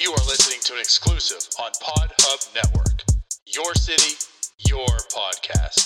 [0.00, 3.04] You are listening to an exclusive on Pod Hub Network.
[3.44, 4.16] Your city,
[4.64, 5.84] your podcast.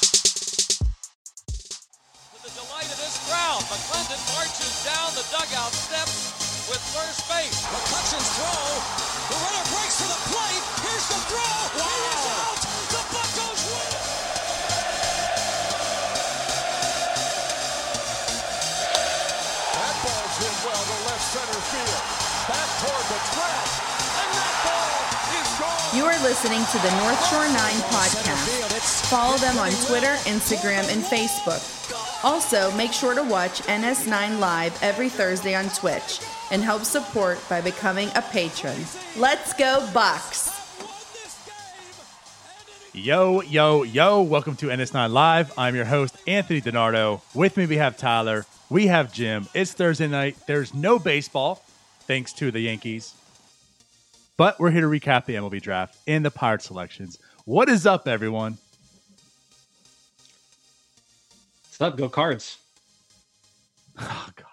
[2.30, 6.30] To the delight of this crowd, McClendon marches down the dugout steps
[6.70, 7.66] with first base.
[7.66, 8.62] McCutchen's throw.
[9.26, 10.64] The runner breaks to the plate.
[10.86, 11.82] Here's the throw.
[11.82, 12.65] He
[26.26, 29.08] listening to the North Shore 9 podcast.
[29.08, 31.62] Follow them on Twitter, Instagram, and Facebook.
[32.24, 37.60] Also, make sure to watch NS9 Live every Thursday on Twitch and help support by
[37.60, 38.76] becoming a patron.
[39.16, 40.50] Let's go, Bucks!
[42.92, 45.56] Yo, yo, yo, welcome to NS9 Live.
[45.56, 47.20] I'm your host, Anthony DiNardo.
[47.34, 48.46] With me, we have Tyler.
[48.68, 49.46] We have Jim.
[49.54, 50.36] It's Thursday night.
[50.48, 51.62] There's no baseball,
[52.00, 53.14] thanks to the Yankees.
[54.36, 57.18] But we're here to recap the MLB draft and the Pirate selections.
[57.44, 58.58] What is up, everyone?
[61.64, 61.96] What's up?
[61.96, 62.58] Go cards.
[63.98, 64.46] Oh, God.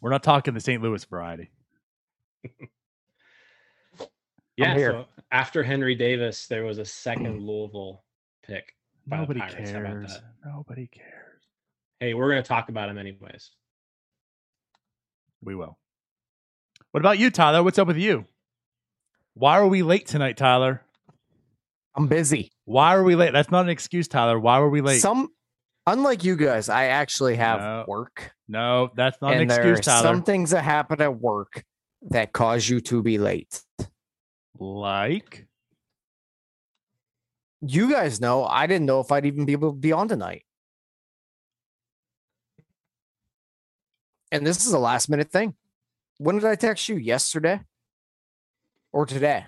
[0.00, 0.82] We're not talking the St.
[0.82, 1.50] Louis variety.
[4.58, 4.76] Yeah.
[4.76, 8.04] So after Henry Davis, there was a second Louisville
[8.46, 8.74] pick.
[9.06, 10.12] by the Nobody How about cares.
[10.12, 10.22] that?
[10.44, 11.42] Nobody cares.
[12.00, 13.50] Hey, we're gonna talk about him anyways.
[15.42, 15.78] We will.
[16.90, 17.62] What about you, Tyler?
[17.62, 18.26] What's up with you?
[19.34, 20.82] Why are we late tonight, Tyler?
[21.96, 22.50] I'm busy.
[22.64, 23.32] Why are we late?
[23.32, 24.38] That's not an excuse, Tyler.
[24.38, 25.00] Why were we late?
[25.00, 25.28] Some,
[25.86, 27.84] unlike you guys, I actually have No.
[27.88, 30.02] work, no, that's not an there excuse, are Tyler.
[30.16, 31.64] some things that happen at work
[32.10, 33.62] that cause you to be late.
[34.58, 35.46] Like,
[37.62, 40.44] You guys know I didn't know if I'd even be able to be on tonight,
[44.30, 45.54] and this is a last minute thing.
[46.18, 46.96] When did I text you?
[46.96, 47.60] Yesterday
[48.92, 49.44] or today?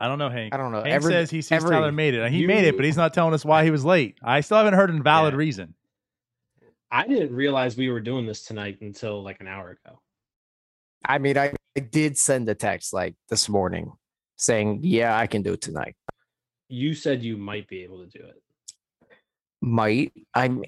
[0.00, 0.54] I don't know, Hank.
[0.54, 0.78] I don't know.
[0.82, 2.30] Hank Every- says he sees every- Tyler made it.
[2.30, 4.16] He You- made it, but he's not telling us why he was late.
[4.22, 5.38] I still haven't heard a valid Yeah.
[5.38, 5.74] reason.
[6.90, 10.00] I didn't realize we were doing this tonight until like an hour ago.
[11.04, 13.92] I mean, I, I did send a text like this morning
[14.36, 15.96] saying, "Yeah, I can do it tonight."
[16.68, 18.42] You said you might be able to do it.
[19.60, 20.62] might i'm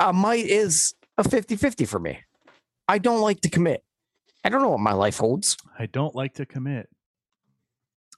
[0.00, 2.18] a might is a 50-50 for me
[2.88, 3.84] i don't like to commit
[4.44, 6.88] i don't know what my life holds I don't like to commit.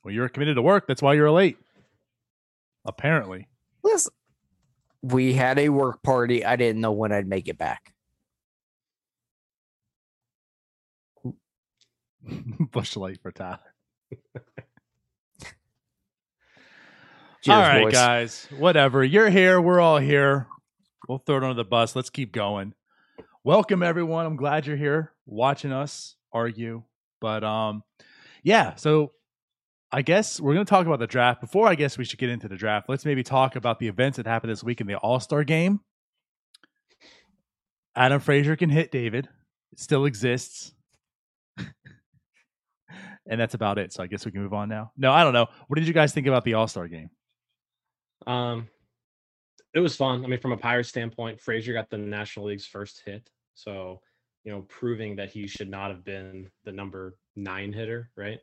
[0.05, 0.87] Well, you're committed to work.
[0.87, 1.59] That's why you're late.
[2.85, 3.49] Apparently.
[3.83, 4.13] listen
[5.03, 7.93] we had a work party i didn't know when i'd make it back
[12.73, 13.59] Busch light for Tyler.
[17.43, 17.93] Cheers, all right, boys.
[17.93, 18.49] guys.
[18.57, 19.05] Whatever.
[19.05, 19.61] You're here.
[19.61, 20.47] We're all here.
[21.09, 21.95] We'll throw it under the bus.
[21.95, 22.75] Let's keep going.
[23.45, 24.27] Welcome everyone.
[24.27, 26.83] I'm glad you're here watching us argue.
[27.21, 27.85] But um
[28.43, 29.13] yeah, so
[29.91, 31.41] I guess we're going to talk about the draft.
[31.41, 34.17] Before I guess we should get into the draft, let's maybe talk about the events
[34.17, 35.81] that happened this week in the All-Star game.
[37.97, 39.29] Adam Frazier can hit David.
[39.73, 40.75] It still exists.
[41.59, 43.93] and that's about it.
[43.95, 44.93] So I guess we can move on now.
[44.97, 45.47] No, I don't know.
[45.69, 47.09] What did you guys think about the All-Star game?
[48.27, 48.69] Um,
[49.79, 50.25] it was fun.
[50.25, 54.01] I mean, from a Pirate standpoint, Frazier got the National League's first hit, so
[54.43, 58.41] you know, proving that he should not have been the number nine hitter, right?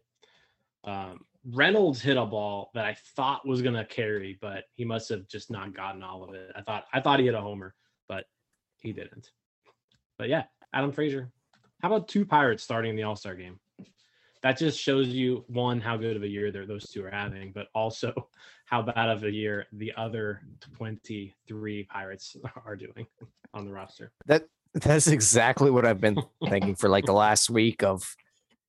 [0.85, 5.27] Um, Reynolds hit a ball that I thought was gonna carry, but he must have
[5.27, 6.53] just not gotten all of it.
[6.55, 7.75] I thought I thought he hit a homer,
[8.07, 8.23] but
[8.79, 9.29] he didn't.
[10.17, 11.33] But yeah, Adam Frazier.
[11.81, 13.59] How about two Pirates starting in the All Star game?
[14.41, 17.67] That just shows you one how good of a year those two are having, but
[17.75, 18.29] also
[18.65, 20.41] how bad of a year the other
[20.77, 23.05] 23 Pirates are doing
[23.53, 24.11] on the roster.
[24.25, 24.43] that
[24.73, 26.17] that's exactly what i've been
[26.49, 28.15] thinking for like the last week of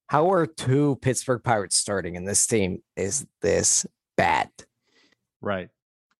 [0.07, 3.85] how are two pittsburgh pirates starting and this team is this
[4.17, 4.49] bad
[5.41, 5.69] Right.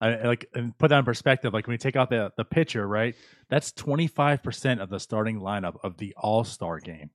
[0.01, 1.53] I I like and put that in perspective.
[1.53, 3.15] Like when you take out the the pitcher, right?
[3.49, 7.11] That's twenty five percent of the starting lineup of the All Star game.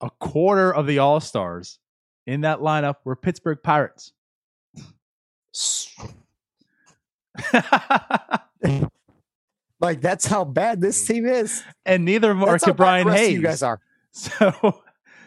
[0.00, 1.78] A quarter of the All Stars
[2.26, 4.12] in that lineup were Pittsburgh Pirates.
[9.80, 11.08] like that's how bad this mm.
[11.08, 13.26] team is and neither of them are that's how to bad Brian the rest of
[13.26, 13.34] Hayes.
[13.34, 13.80] you guys are
[14.12, 14.82] So,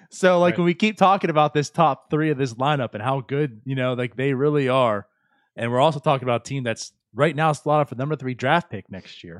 [0.09, 0.59] so like Right.
[0.59, 3.75] when we keep talking about this top three of this lineup and how good you
[3.75, 5.07] know, like they really are,
[5.55, 8.69] and we're also talking about a team that's right now slotted for number three draft
[8.69, 9.39] pick next year.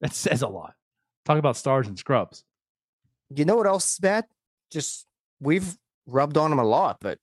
[0.00, 0.74] That says a lot.
[1.24, 2.44] Talk about stars and scrubs.
[3.34, 4.24] you know what else is bad?
[4.70, 5.06] Just
[5.40, 5.76] we've
[6.06, 7.18] rubbed on him a lot, but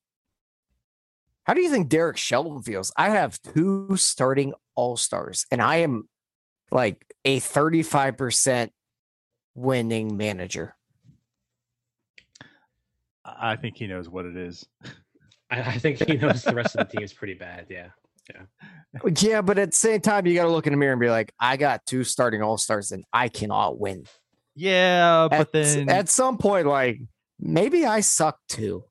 [1.46, 2.92] how do you think Derek Shelton feels?
[2.98, 6.10] I have two starting all stars, and I am
[6.72, 8.70] like a 35%
[9.54, 10.76] winning manager.
[13.24, 14.66] I I think he knows what it is.
[15.52, 17.68] I, I think he knows the rest of the team is pretty bad.
[17.70, 17.90] Yeah.
[18.30, 18.42] Yeah.
[19.20, 21.10] Yeah, but at the same time, you got to look in the mirror and be
[21.10, 24.06] like, I got two starting all stars and I cannot win.
[24.56, 27.02] Yeah, but At, then at some point, like
[27.38, 28.86] maybe I suck too.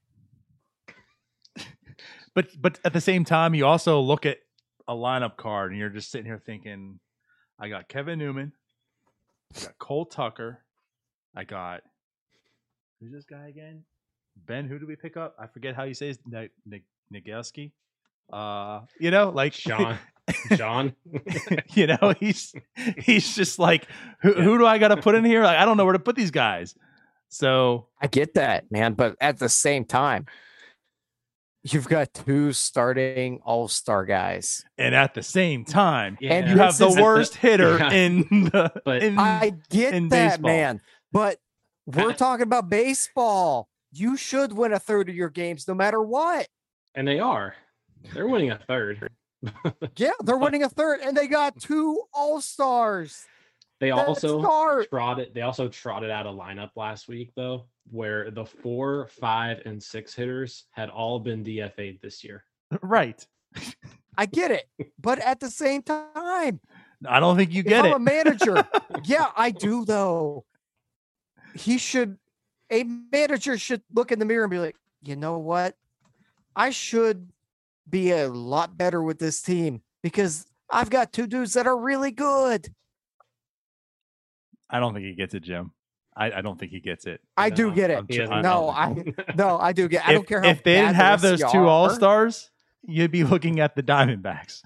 [2.34, 4.38] But but at the same time, you also look at
[4.86, 6.98] a lineup card and you're just sitting here thinking,
[7.58, 8.52] I got Kevin Newman,
[9.56, 10.64] I got Cole Tucker,
[11.34, 11.82] I got
[13.00, 13.84] who's this guy again?
[14.46, 15.36] Ben, who do we pick up?
[15.38, 16.82] I forget how you say his N- N-
[17.12, 17.72] Nagelsky.
[18.32, 19.98] Uh, you know, like Sean.
[20.56, 20.94] John.
[21.74, 22.54] you know, he's
[22.98, 23.86] he's just like,
[24.22, 25.42] who, who do I got to put in here?
[25.42, 26.74] Like, I don't know where to put these guys.
[27.28, 28.94] So I get that, man.
[28.94, 30.26] But at the same time,
[31.64, 34.64] you've got two starting all star guys.
[34.78, 37.90] and at the same time, And you have the This is- worst hitter Yeah.
[37.92, 38.18] in
[38.52, 38.72] the.
[38.84, 40.50] But in, I get in that, baseball.
[40.50, 40.80] man.
[41.10, 41.38] But
[41.86, 43.68] we're talking about baseball.
[43.92, 46.46] You should win a third of your games no matter what.
[46.94, 47.54] and they are.
[48.12, 49.08] They're winning a third.
[49.96, 53.26] Yeah, they're winning a third, and they got two all stars.
[53.78, 54.88] They also start.
[54.88, 59.82] trotted they also trotted out a lineup last week though, where the four, five, and
[59.82, 62.44] six hitters had all been DFA'd this year.
[62.82, 63.24] right.
[64.16, 64.68] I get it,
[65.00, 66.60] but at the same time,
[67.06, 67.96] I don't think you if get I'm it.
[67.96, 68.64] a manager,
[69.04, 70.44] yeah, I do though.
[71.54, 72.18] He should,
[72.70, 75.76] a manager should look in the mirror and be like, you know what?
[76.54, 77.28] I should
[77.88, 82.10] be a lot better with this team because I've got two dudes that are really
[82.10, 82.72] good.
[84.70, 85.72] I don't think he gets it, Jim.
[86.16, 87.20] I, I don't think he gets it.
[87.36, 87.98] I do No, get it.
[87.98, 88.70] I'm He tr- No.
[88.70, 88.94] I
[89.34, 90.06] no, I do get.
[90.06, 91.86] I if, don't care how if they didn't have rest of those two y'all all
[91.86, 91.94] are.
[91.94, 92.50] stars,
[92.82, 94.62] you'd be looking at the Diamondbacks.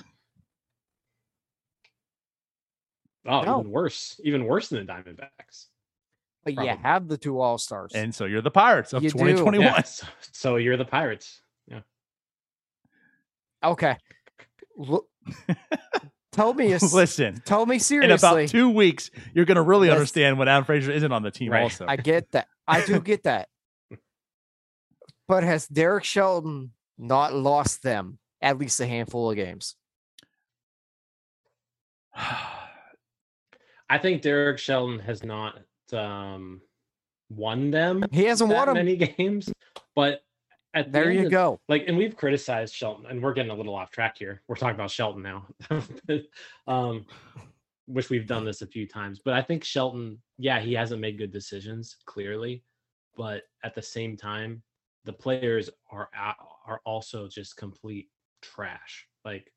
[3.26, 3.60] Oh, No.
[3.60, 4.20] even worse.
[4.24, 5.66] Even worse than the Diamondbacks.
[6.44, 7.92] But you have the two all stars.
[7.94, 9.66] And so you're the Pirates of You 2021.
[9.66, 11.40] Yeah, so, so you're the Pirates.
[11.66, 11.80] Yeah.
[13.62, 13.96] Okay.
[14.76, 15.08] Look,
[16.38, 18.12] tell me, a s- Listen, tell me seriously.
[18.12, 21.22] in about two weeks, you're going to really Let's- understand when Adam Frazier isn't on
[21.22, 21.52] the team.
[21.52, 21.62] Right.
[21.62, 22.46] Also, I get that.
[22.66, 23.48] I do get that.
[25.26, 29.74] But has Derek Shelton not lost them at least a handful of games?
[33.90, 35.58] I think Derek Shelton has not
[35.92, 36.60] um,
[37.30, 38.76] won them He hasn't that won them.
[38.86, 39.50] many games,
[39.94, 40.20] but
[40.78, 41.60] at the There you of- go.
[41.68, 44.42] Like, and we've criticized Shelton, and we're getting a little off track here.
[44.48, 45.46] We're talking about Shelton now,
[46.66, 47.04] um,
[47.86, 49.20] which we've done this a few times.
[49.24, 52.62] But I think Shelton, yeah, he hasn't made good decisions clearly,
[53.16, 54.62] but at the same time,
[55.04, 56.08] the players are
[56.66, 58.08] are also just complete
[58.42, 59.06] trash.
[59.24, 59.52] Like,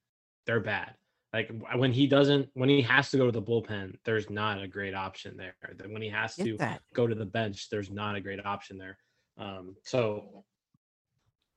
[0.46, 0.96] they're bad.
[1.34, 4.68] Like when he doesn't, when he has to go to the bullpen, there's not a
[4.68, 5.56] great option there.
[5.78, 6.82] Then when he has to that.
[6.94, 8.98] go to the bench, there's not a great option there.
[9.38, 10.44] Um, so,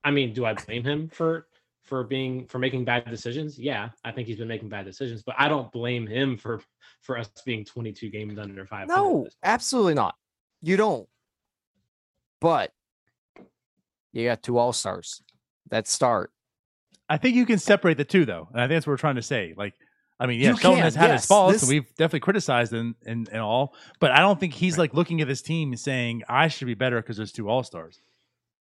[0.04, 1.46] I mean, do I blame him for
[1.82, 3.58] for being for making bad decisions?
[3.58, 6.60] Yeah, I think he's been making bad decisions, but I don't blame him for
[7.00, 8.88] for us being 22 games under five.
[8.88, 10.14] No, absolutely not.
[10.62, 11.08] You don't.
[12.40, 12.72] But
[14.12, 15.22] you got two all stars
[15.70, 16.30] that start.
[17.08, 19.16] I think you can separate the two, though, and I think that's what we're trying
[19.16, 19.52] to say.
[19.56, 19.74] Like,
[20.18, 22.72] I mean, yeah, You Shelton can, has had his faults, This- and we've definitely criticized
[22.72, 25.80] him and, and all, but I don't think he's like looking at this team and
[25.80, 28.00] saying I should be better because there's two all stars.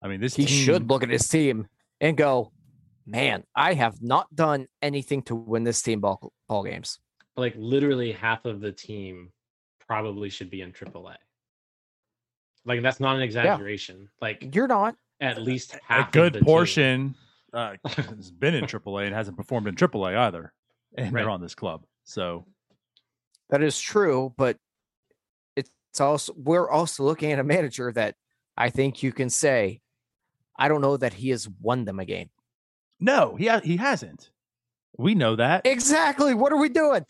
[0.03, 1.67] I mean, this He team, should look at his team
[2.01, 2.53] and go,
[3.07, 6.99] man, I have not done anything to win this team ball, ball games.
[7.37, 9.31] like literally half of the team
[9.87, 11.15] probably should be in AAA.
[12.65, 14.09] Like that's not an exaggeration.
[14.21, 14.95] Like You're not.
[15.21, 16.07] at least a half.
[16.09, 16.45] of good the team.
[16.47, 17.15] portion
[17.53, 20.53] uh, has been in AAA and hasn't performed in AAA either,
[20.97, 21.23] and Right.
[21.23, 21.85] they're on this club.
[22.05, 22.45] So
[23.51, 24.57] That is true, but
[25.57, 28.15] it's also we're also looking at a manager that
[28.57, 29.81] I think you can say,
[30.61, 32.31] I don't know that he has won them a game.
[33.01, 34.31] no, he ha- he hasn't.
[34.99, 35.67] We know that.
[35.67, 36.35] Exactly.
[36.35, 37.07] What are we doing?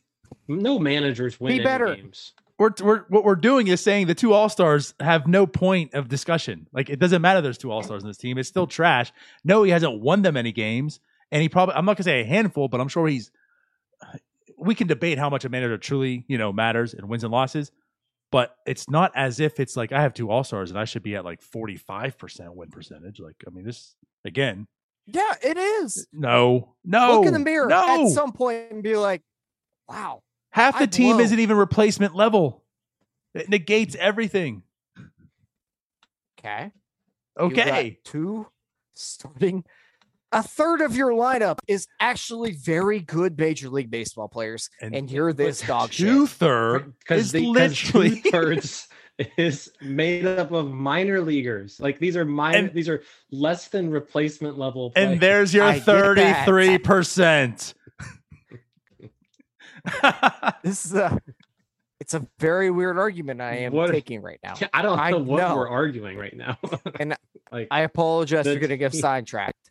[0.48, 1.94] No managers win Be better.
[1.96, 2.32] games.
[2.58, 6.08] we're, we're what we're doing is saying the two all stars have no point of
[6.08, 6.68] discussion.
[6.72, 7.40] Like it doesn't matter.
[7.40, 8.38] There's two all stars in this team.
[8.38, 9.12] It's still trash.
[9.44, 11.00] No, he hasn't won them any games,
[11.32, 13.30] and he probably I'm not gonna say a handful, but I'm sure he's.
[14.58, 17.72] We can debate how much a manager truly you know matters in wins and losses,
[18.32, 21.02] but it's not as if it's like I have two all stars and I should
[21.02, 23.18] be at like 45 percent win percentage.
[23.20, 23.94] Like I mean this
[24.24, 24.66] again.
[25.06, 26.06] Yeah, it is.
[26.12, 27.18] No, no.
[27.18, 29.22] Look in the mirror No, at some point and be like,
[29.88, 30.22] wow.
[30.50, 31.24] half the I team blow.
[31.24, 32.64] isn't even replacement level.
[33.34, 34.62] It negates everything.
[36.38, 36.70] Okay.
[37.38, 37.98] Okay.
[38.04, 38.46] two
[38.94, 39.64] starting.
[40.32, 45.10] A third of your lineup is actually very good Major League Baseball players, And- and,
[45.10, 46.06] you're this dog shit.
[46.06, 48.86] Two third Because is the literally two thirds
[49.36, 51.78] is made up of minor leaguers.
[51.80, 54.90] Like these are minor, And- these are less than replacement level.
[54.92, 55.10] Players.
[55.12, 56.46] And there's your I get that.
[56.46, 57.74] 33%.
[60.62, 61.18] This is a
[62.00, 64.54] it's a very weird argument I am What- taking right now.
[64.72, 65.56] I don't I know what know.
[65.56, 66.58] we're arguing right now.
[66.98, 67.16] And
[67.50, 69.69] like, I apologize for That's- gonna get sidetracked.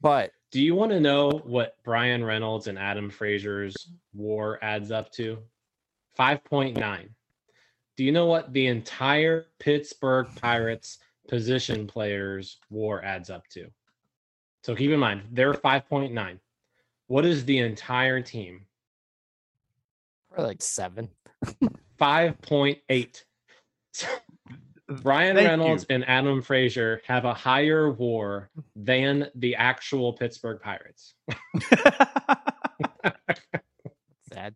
[0.00, 5.12] But do you want to know what Bryan Reynolds and Adam Frazier's WAR adds up
[5.12, 5.38] to?
[6.14, 7.10] Five point nine.
[7.96, 13.70] Do you know what the entire Pittsburgh Pirates position players WAR adds up to?
[14.62, 16.40] So keep in mind they're five point nine.
[17.06, 18.66] What is the entire team?
[20.30, 21.08] probably like seven.
[22.00, 23.24] 5.8.
[24.90, 25.94] Bryan Thank Reynolds you.
[25.94, 31.14] and Adam Frazier have a higher war than the actual Pittsburgh Pirates.
[34.32, 34.54] Sad.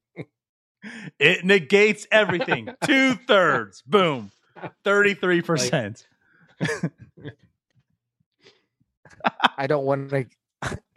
[1.19, 2.69] it negates everything.
[2.85, 3.83] Two thirds.
[3.83, 4.31] Boom.
[4.85, 6.05] 33%.
[9.57, 10.27] I don't want to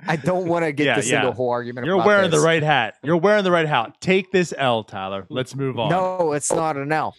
[0.08, 1.86] I don't want to get Yeah, this into a whole argument.
[1.86, 2.96] You're about wearing the right hat.
[3.04, 4.00] You're wearing the right hat.
[4.00, 5.26] Take this L, Tyler.
[5.30, 5.90] Let's move on.
[5.90, 7.16] No, it's not an L.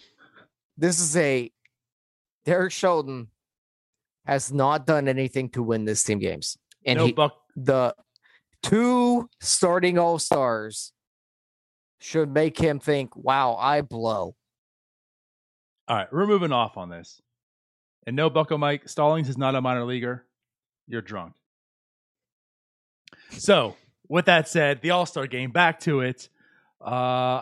[0.77, 1.51] This is a
[2.49, 3.27] Derek Shelton
[4.25, 6.57] has not done anything to win this team games.
[6.83, 7.35] And no he, buck.
[7.55, 7.93] the
[8.63, 10.91] two starting all stars
[11.99, 14.35] should make him think, wow, I blow.
[15.87, 17.21] All right, we're moving off on this.
[18.07, 20.25] And no, Bucko Mike, Stallings is not a minor leaguer.
[20.87, 21.35] You're drunk.
[23.37, 23.75] So,
[24.07, 26.29] with that said, the All Star game, back to it.
[26.81, 26.85] Uh,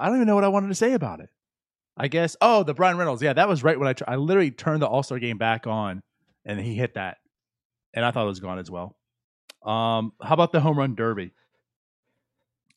[0.02, 1.30] I don't even know what I wanted to say about it.
[1.98, 3.22] I guess, oh, the Bryan Reynolds.
[3.24, 5.66] Yeah, that was right when I, tr- I literally turned the All Star game back
[5.66, 6.04] on
[6.46, 7.18] and he hit that.
[7.94, 8.96] And I thought it was gone as well.
[9.64, 11.32] Um, how about the home run derby?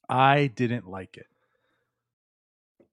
[0.08, 1.26] I didn't like it.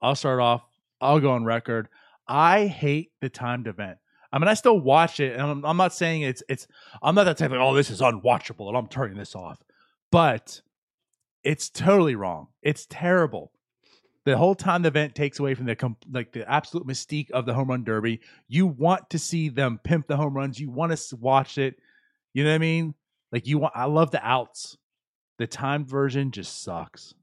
[0.01, 0.63] I'll start off.
[1.01, 1.87] I'll go on record.
[2.27, 3.97] I hate the timed event.
[4.31, 6.67] I mean, I still watch it, and I'm, I'm not saying it's it's.
[7.01, 9.63] I'm not that type of oh, this is unwatchable, and I'm turning this off.
[10.11, 10.61] But
[11.43, 12.47] it's totally wrong.
[12.61, 13.51] It's terrible.
[14.27, 17.45] The whole time the event takes away from the com- like the absolute mystique of
[17.45, 18.19] the home run derby.
[18.49, 20.59] You want to see them pimp the home runs.
[20.59, 21.79] You want to watch it.
[22.33, 22.93] You know what I mean?
[23.31, 23.71] Like you want.
[23.73, 24.77] I love the outs.
[25.37, 27.13] The timed version just sucks.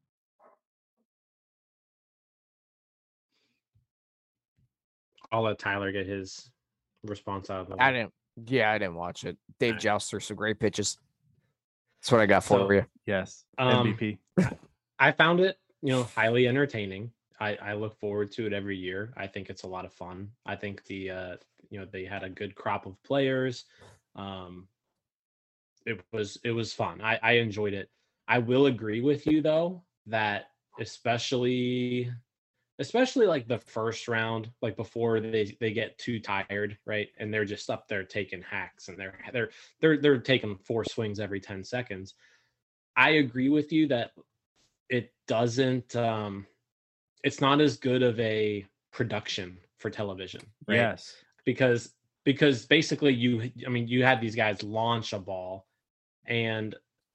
[5.30, 6.50] I'll let Tyler get his
[7.04, 8.12] response out of the I didn't,
[8.46, 9.36] yeah, I didn't watch it.
[9.58, 9.82] Dave Alright.
[9.82, 10.96] Jouster, threw some great pitches.
[12.00, 12.86] That's what I got for So- you.
[13.06, 14.18] Yes, Um, MVP.
[14.98, 17.12] I found it, you know, highly entertaining.
[17.38, 19.12] I, I look forward to it every year.
[19.18, 20.30] I think it's a lot of fun.
[20.46, 21.36] I think the uh,
[21.68, 23.66] you know they had a good crop of players.
[24.16, 24.66] Um,
[25.84, 27.02] it was it was fun.
[27.02, 27.90] I, I enjoyed it.
[28.26, 30.46] I will agree with you though that
[30.80, 32.10] especially
[32.78, 37.08] especially like the first round, like before they they get too tired, right?
[37.18, 39.50] And they're just up there taking hacks and they're they're
[39.82, 42.14] they're they're taking four swings every 10 seconds.
[42.96, 44.12] I agree with you that
[44.88, 46.46] it doesn't um
[47.22, 50.76] it's not as good of a production for television, right?
[50.76, 51.14] Yes.
[51.44, 55.66] because because basically you i mean you had these guys launch a ball
[56.26, 56.74] and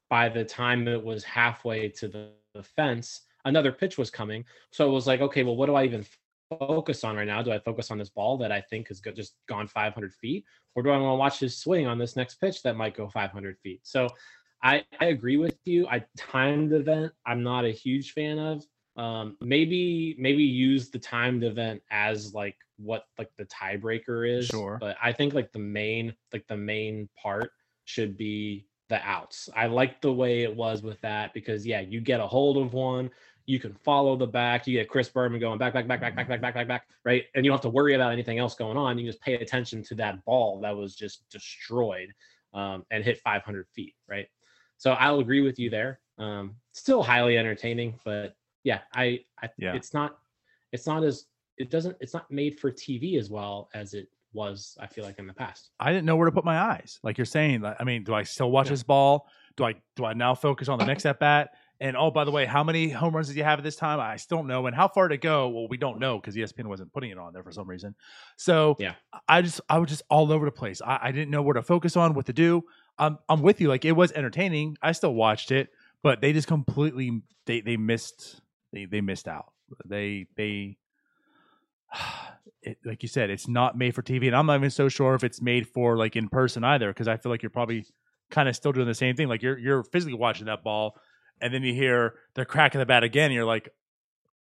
[0.09, 4.87] by the time it was halfway to the, the fence another pitch was coming so
[4.87, 6.05] it was like okay well what do i even
[6.59, 9.35] focus on right now do i focus on this ball that i think has just
[9.47, 10.45] gone 500 feet
[10.75, 13.07] or do i want to watch his swing on this next pitch that might go
[13.07, 14.07] 500 feet so
[14.63, 15.87] i i agree with you.
[15.87, 18.65] I timed event i'm not a huge fan of.
[18.97, 24.77] Um maybe maybe use the timed event as like what like the tiebreaker is Sure.
[24.79, 27.51] but i think like the main like the main part
[27.85, 29.49] should be the outs.
[29.55, 32.73] I like the way it was with that because yeah you get a hold of
[32.73, 33.11] one
[33.45, 36.27] you can follow the back you get chris berman going back back back back back
[36.27, 37.25] back back back back right?
[37.35, 38.97] And you don't have to worry about anything else going on.
[38.99, 42.09] You just pay attention to that ball that was just destroyed
[42.53, 44.27] um, and hit 500 feet right
[44.79, 49.75] so i'll agree with you there um, still highly entertaining but yeah i, I Yeah.
[49.75, 50.17] it's not
[50.71, 51.25] it's not as
[51.57, 55.17] it doesn't it's not made for tv as well as it was i feel like
[55.19, 56.99] in the past I didn't know where to put my eyes.
[57.03, 58.71] Like you're saying, I mean, do I still watch Yeah.
[58.71, 59.27] this ball?
[59.55, 61.51] Do I do I now focus on the next at bat?
[61.79, 63.99] And oh, by the way, how many home runs did you have at this time?
[64.01, 64.67] I still don't know.
[64.67, 65.47] And how far to go?
[65.47, 67.95] Well, we don't know because ESPN wasn't putting it on there for some reason.
[68.35, 68.95] So Yeah.
[69.29, 70.81] I just I was just all over the place.
[70.81, 72.63] I, I didn't know where to focus on, what to do.
[72.99, 73.67] I'm I'm with you.
[73.67, 74.77] Like it was entertaining.
[74.81, 75.69] I still watched it,
[76.03, 78.41] but they just completely they they missed
[78.73, 79.53] they they missed out.
[79.85, 80.77] They they
[82.61, 85.15] it, like you said, it's not made for TV, and I'm not even so sure
[85.15, 87.85] if it's made for like in person either, because I feel like you're probably
[88.29, 89.27] kind of still doing the same thing.
[89.27, 90.95] Like you're you're physically watching that ball,
[91.41, 93.69] and then you hear the crack of the bat again, and you're like,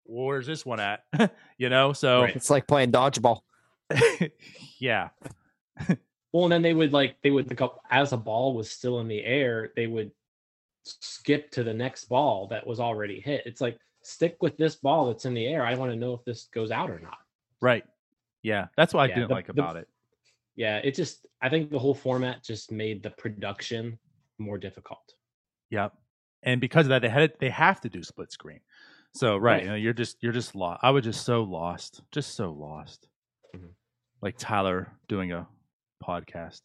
[0.04, 1.04] well, "Where's this one at?"
[1.58, 1.92] you know.
[1.92, 2.36] So Right.
[2.36, 3.40] It's like playing dodgeball.
[4.78, 5.08] yeah.
[6.32, 9.00] Well, and then they would like they would pick up as a ball was still
[9.00, 10.10] in the air, they would
[10.84, 13.42] skip to the next ball that was already hit.
[13.46, 15.64] It's like stick with this ball that's in the air.
[15.64, 17.18] I want to know if this goes out or not.
[17.60, 17.84] Right.
[18.42, 18.66] Yeah.
[18.76, 19.88] That's what I Yeah, didn't the- like the- about it.
[20.56, 23.98] Yeah, it just I think the whole format just made the production
[24.38, 25.14] more difficult.
[25.70, 25.94] Yep.
[26.42, 28.60] And because of that, they had it they have to do split screen.
[29.14, 29.62] So right, Right.
[29.62, 30.80] you know, you're just you're just lost.
[30.82, 33.08] I was just so lost, just so lost.
[33.54, 33.70] Mhm.
[34.20, 35.46] Like Tyler doing a
[36.02, 36.62] podcast.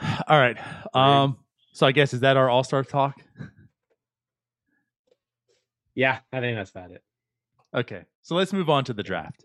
[0.28, 0.56] All right.
[0.94, 1.38] Um.
[1.72, 3.20] So I guess is that our All Star talk?
[5.94, 7.02] Yeah, I think that's about it.
[7.74, 8.02] Okay.
[8.22, 9.44] So let's move on to the draft.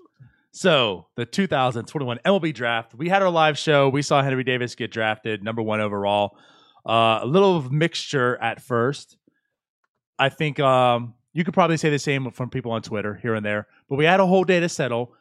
[0.51, 2.95] So the 2021 MLB draft.
[2.95, 3.89] We had our live show.
[3.89, 6.37] We saw Henry Davis get drafted, number one overall.
[6.85, 9.17] Uh, a little of mixture at first.
[10.17, 13.45] I think um, you could probably say the same from people on Twitter here and
[13.45, 15.13] there, but we had a whole day to settle.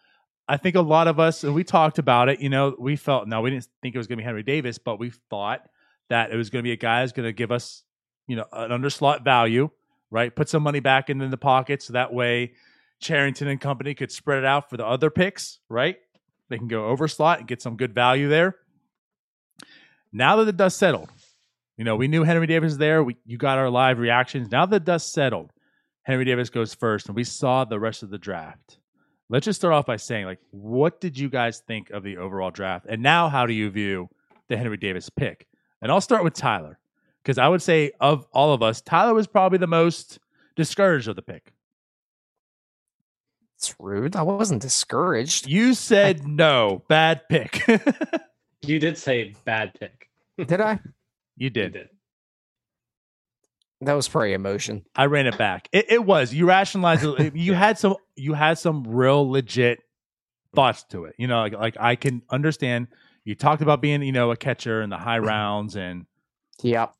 [0.46, 3.26] I think a lot of us, and we talked about it, you know, we felt,
[3.26, 5.66] no, we didn't think it was going to be Henry Davis, but we thought
[6.10, 7.82] that it was going to be a guy who's going to give us,
[8.26, 9.70] you know, an underslot value,
[10.10, 10.34] right?
[10.34, 12.52] Put some money back in the pocket so that way
[13.00, 15.96] Cherington and company could spread it out for the other picks, right?
[16.50, 18.56] They can go over slot and get some good value there.
[20.12, 21.10] Now that the dust settled,
[21.76, 23.02] you know, we knew Henry Davis was there.
[23.02, 24.50] We you got our live reactions.
[24.50, 25.50] Now that the dust settled,
[26.02, 28.78] Henry Davis goes first, and we saw the rest of the draft.
[29.28, 32.50] Let's just start off by saying, like, what did you guys think of the overall
[32.50, 32.86] draft?
[32.88, 34.08] And now how do you view
[34.48, 35.46] the Henry Davis pick?
[35.80, 36.78] And I'll start with Tyler.
[37.22, 40.18] Because I would say of all of us, Tyler was probably the most
[40.56, 41.52] discouraged of the pick.
[43.56, 44.14] It's rude.
[44.14, 45.48] I wasn't discouraged.
[45.48, 47.62] You said no, bad pick.
[48.66, 50.08] You did say bad pick.
[50.38, 50.80] Did I?
[51.36, 51.88] you You did.
[53.80, 53.86] Did.
[53.88, 54.84] That was probably emotion.
[54.94, 55.68] I ran it back.
[55.72, 57.04] It, it was you rationalized.
[57.04, 57.36] it.
[57.36, 57.96] You had some.
[58.16, 59.80] You had some real legit
[60.54, 61.14] thoughts to it.
[61.18, 62.88] You know, like, like I can understand.
[63.24, 65.26] You talked about being, you know, a catcher in the high mm-hmm.
[65.28, 66.04] rounds, and
[66.62, 66.92] Yep.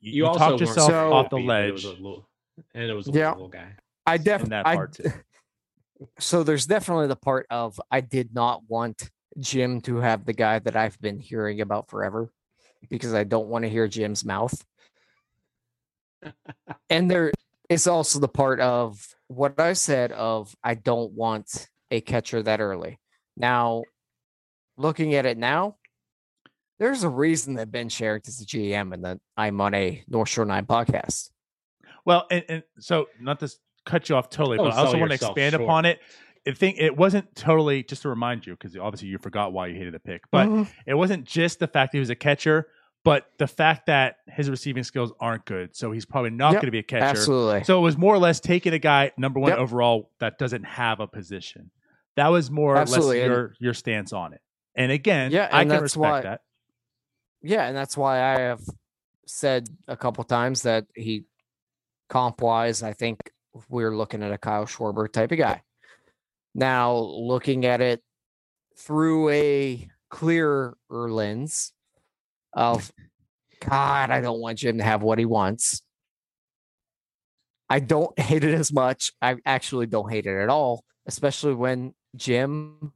[0.00, 2.02] you, You, you also talked yourself So- off the happy that it was ledge a
[2.02, 2.28] little-
[2.74, 3.32] and it was a Yeah.
[3.32, 3.76] little guy.
[4.06, 5.12] I definitely that I part too.
[6.18, 10.58] so there's definitely the part of I did not want Jim to have the guy
[10.58, 12.32] that I've been hearing about forever
[12.90, 14.54] because I don't want to hear Jim's mouth.
[16.90, 17.32] And there
[17.68, 22.60] is also the part of what I said of I don't want a catcher that
[22.60, 22.98] early.
[23.36, 23.84] Now,
[24.76, 25.76] looking at it now,
[26.78, 30.44] there's a reason that Ben Cherington's the GM and that I'm on a North Shore
[30.44, 31.30] Nine podcast.
[32.04, 33.50] Well, and, and so not to
[33.86, 35.62] cut you off totally, Don't but I also want to expand short.
[35.62, 36.00] upon it.
[36.46, 39.76] I think it wasn't totally just to remind you because obviously you forgot why you
[39.76, 40.68] hated the pick, but Mhm.
[40.86, 42.66] it wasn't just the fact that he was a catcher,
[43.04, 45.74] but the fact that his receiving skills aren't good.
[45.74, 47.04] So he's probably not Yep, going to be a catcher.
[47.04, 47.64] absolutely.
[47.64, 49.58] So it was more or less taking a guy number one Yep.
[49.58, 51.70] overall that doesn't have a position.
[52.16, 54.40] That was more Absolutely, or less your your stance on it.
[54.74, 56.40] And again, Yeah, I and can that's respect why- that.
[57.42, 58.60] Yeah, and that's why I have
[59.26, 61.24] said a couple times that he
[62.08, 63.18] comp wise, I think
[63.68, 65.62] we're looking at a Kyle Schwarber type of guy.
[66.54, 68.02] Now, looking at it
[68.76, 71.72] through a clearer lens
[72.52, 72.92] of
[73.60, 75.82] God, I don't want Jim to have what he wants.
[77.68, 79.12] I don't hate it as much.
[79.20, 82.92] I actually don't hate it at all, especially when Jim,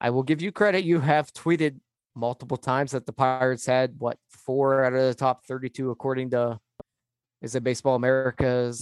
[0.00, 0.84] I will give you credit.
[0.84, 1.78] You have tweeted
[2.14, 6.58] multiple times that the Pirates had what four out of the top 32 according to
[7.40, 8.80] is it Baseball America's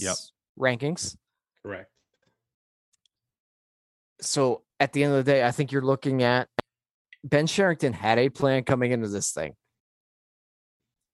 [0.59, 1.15] rankings.
[1.63, 1.89] Correct.
[4.21, 6.49] So at the end of the day, I think you're looking at
[7.23, 9.53] Ben Cherington had a plan coming into this thing,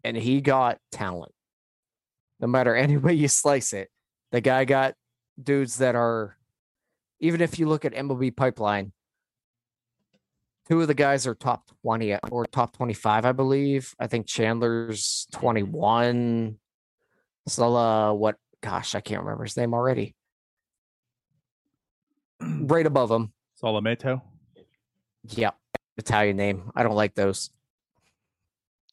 [0.06, 1.34] and he got talent.
[2.40, 3.90] No matter any way you slice it,
[4.32, 4.94] the guy got
[5.42, 6.38] dudes that are,
[7.20, 8.94] even if you look at MLB pipeline,
[10.70, 13.94] two of the guys are top 20 or top 25, I believe.
[14.00, 16.58] I think Chandler's 21.
[17.48, 18.36] So, uh, what?
[18.62, 20.16] Gosh, I can't remember his name already.
[22.42, 23.32] right above him.
[23.62, 24.22] Solometo,
[25.30, 25.56] Yep.
[25.98, 26.72] Italian name.
[26.76, 27.52] I don't like those.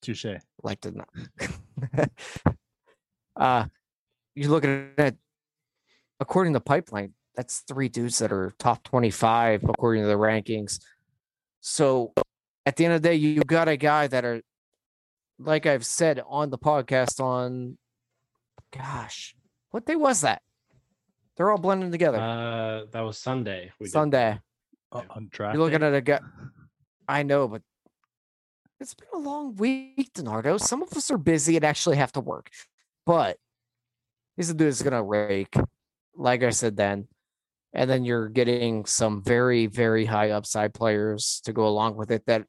[0.02, 0.26] Touche.
[0.62, 1.08] Like to not.
[3.36, 3.66] uh
[4.34, 5.16] you look at it
[6.20, 10.80] according to pipeline, that's three dudes that are top 25 according to the rankings.
[11.60, 12.12] So
[12.66, 14.42] at the end of the day, you've got a guy that are
[15.38, 17.78] like I've said on the podcast on
[18.76, 19.34] gosh,
[19.70, 20.42] what day was that?
[21.36, 22.18] They're all blending together.
[22.18, 23.72] Uh, that was Sunday.
[23.80, 24.38] We did Sunday.
[24.90, 25.54] Uh, on draft.
[25.54, 26.20] You're looking at a guy.
[27.08, 27.62] I know, but
[28.82, 30.60] it's been a long week, DiNardo.
[30.60, 32.50] Some of us are busy and actually have to work,
[33.06, 33.38] but
[34.38, 35.54] a dude that's gonna rake.
[36.16, 37.06] Like I said, then
[37.74, 42.26] And then you're getting some very, very high upside players to go along with it
[42.26, 42.44] that,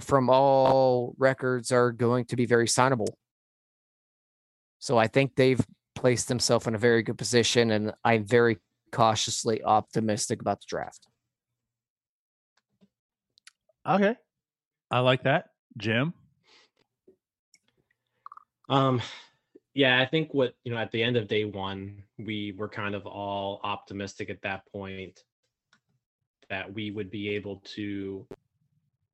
[0.00, 3.14] from all records, are going to be very signable.
[4.78, 8.58] So I think they've placed themselves in a very good position, and I'm very
[8.92, 11.06] cautiously optimistic about the draft.
[13.88, 14.16] Okay.
[14.90, 15.46] I like that.
[15.76, 16.14] Jim.
[18.68, 19.00] Um,
[19.74, 22.94] yeah, I think what you know at the end of day one, we were kind
[22.94, 25.22] of all optimistic at that point
[26.48, 28.26] that we would be able to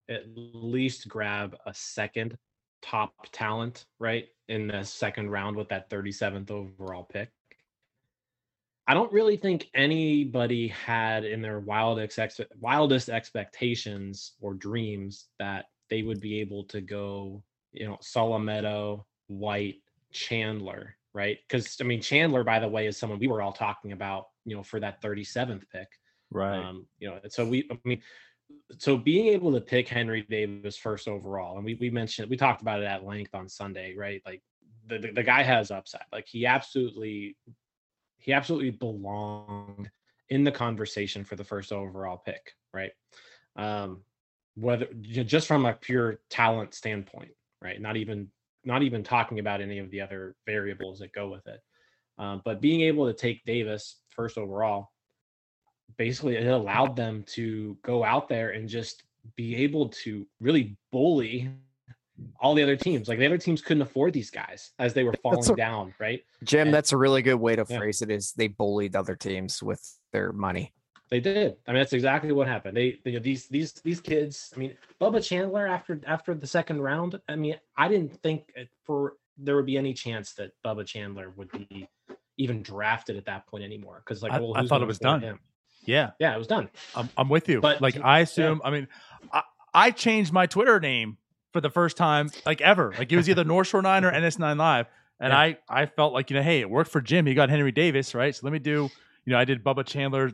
[0.09, 2.37] at least grab a second
[2.83, 7.31] top talent, right, in the second round with that 37th overall pick.
[8.87, 12.19] I don't really think anybody had in their wildest
[12.61, 19.83] wildest expectations or dreams that they would be able to go, you know, Solometo, White,
[20.11, 21.37] Chandler, right?
[21.47, 24.57] Because I mean, Chandler, by the way, is someone we were all talking about, you
[24.57, 25.89] know, for that 37th pick.
[26.31, 26.65] Right.
[26.65, 28.01] Um, you know, so we, I mean,
[28.79, 32.63] so being able to pick Henry Davis first overall, and we we mentioned we talked
[32.63, 34.23] about it at length on Sunday, right?
[34.25, 34.41] Like
[34.87, 36.07] the the, the guy has upside.
[36.11, 37.37] Like he absolutely
[38.17, 39.91] he absolutely belonged
[40.31, 42.93] in the conversation for the first overall pick, right?
[43.57, 44.05] Um,
[44.55, 47.81] whether just from a pure talent standpoint, right?
[47.81, 48.29] Not even
[48.65, 51.61] not even talking about any of the other variables that go with it.
[52.19, 54.93] Um, but being able to take Davis first overall,
[55.99, 59.03] basically it allowed them to go out there and just
[59.37, 61.51] be able to really bully
[62.41, 63.09] all the other teams.
[63.09, 66.23] Like the other teams couldn't afford these guys as they were falling a- down, right?
[66.45, 67.79] Jim, And- that's a really good way to Yeah.
[67.79, 68.11] phrase it.
[68.11, 70.73] Is they bullied other teams with their money.
[71.13, 71.59] They did.
[71.69, 72.75] I mean, that's exactly what happened.
[72.75, 74.51] They, they these these these kids.
[74.57, 77.21] I mean, Bubba Chandler after after the second round.
[77.29, 78.51] I mean, I didn't think
[78.85, 81.87] for there would be any chance that Bubba Chandler would be
[82.39, 84.03] even drafted at that point anymore.
[84.03, 85.21] Because like, I- well, I thought it was done.
[85.21, 85.41] Him?
[85.85, 86.13] Yeah.
[86.19, 86.71] Yeah, it was done.
[86.97, 87.61] I'm, I'm with you.
[87.61, 88.23] But like I yeah.
[88.23, 88.63] assume.
[88.65, 88.89] I mean,
[89.31, 89.43] I,
[89.75, 91.19] I changed my Twitter name
[91.53, 92.95] for the first time like ever.
[92.97, 94.87] Like it was either North Shore Nine or NS9 Live,
[95.21, 95.39] and Yeah.
[95.39, 97.27] I I felt like you know, hey, it worked for Jim.
[97.27, 98.35] He got Henry Davis, right?
[98.35, 98.89] So let me do.
[99.27, 100.33] You know, I did Bubba Chandler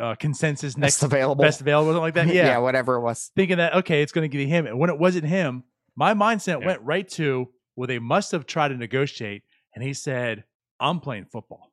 [0.00, 1.42] uh, consensus next Next available.
[1.42, 2.26] best available, something like that.
[2.34, 3.30] yeah, Yeah, whatever it was.
[3.36, 4.66] thinking that okay, it's going to give him.
[4.66, 5.64] And when it wasn't him,
[5.96, 6.66] my mindset Yeah.
[6.66, 9.42] went right to well, they must have tried to negotiate,
[9.74, 10.44] and he said,
[10.78, 11.72] "I'm playing football."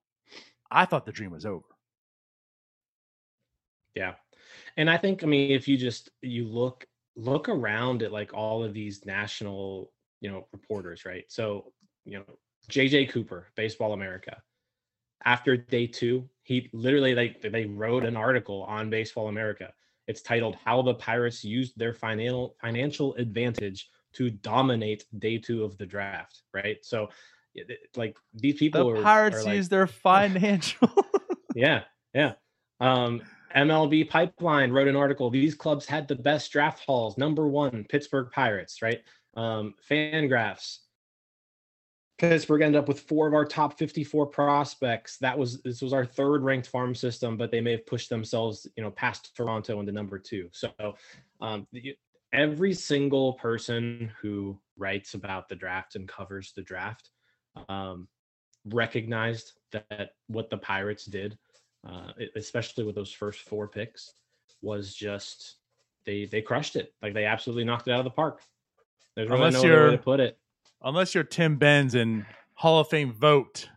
[0.72, 1.66] I thought the dream was over.
[3.96, 4.14] Yeah.
[4.78, 8.64] And I think I mean if you just you look look around at like all
[8.64, 9.92] of these national,
[10.22, 11.26] you know, reporters, right?
[11.28, 11.74] So,
[12.06, 12.24] you know,
[12.70, 14.42] JJ Cooper, Baseball America.
[15.26, 19.74] After day 2, he literally like they wrote an article on Baseball America.
[20.08, 25.78] It's titled How the Pirates Used Their Financial Financial Advantage to Dominate Day 2 of
[25.78, 26.78] the Draft, right?
[26.82, 27.10] So
[27.96, 30.90] like these people The are, Pirates are like, use their financial.
[31.56, 32.34] yeah, yeah.
[32.80, 33.22] Um,
[33.56, 35.30] MLB Pipeline wrote an article.
[35.30, 37.18] These clubs had the best draft hauls.
[37.18, 39.02] Number one, Pittsburgh Pirates, right?
[39.36, 40.80] Um, Fangraphs.
[42.22, 45.18] Pittsburgh ended up with four of our top 54 prospects.
[45.18, 48.68] That was this was our third ranked farm system, but they may have pushed themselves,
[48.76, 50.50] you know, past Toronto into number two.
[50.54, 50.72] So
[51.42, 51.68] um,
[52.32, 57.10] every single person who writes about the draft and covers the draft
[57.68, 58.08] um,
[58.66, 61.38] recognized that what the Pirates did
[61.88, 64.14] uh, especially with those first four picks,
[64.62, 65.56] was just
[66.06, 66.94] they they crushed it.
[67.02, 68.42] Like they absolutely knocked it out of the park.
[69.16, 70.38] There's really Unless no way you're- to put it.
[70.84, 73.70] Unless you're Tim Benz and Hall of Fame vote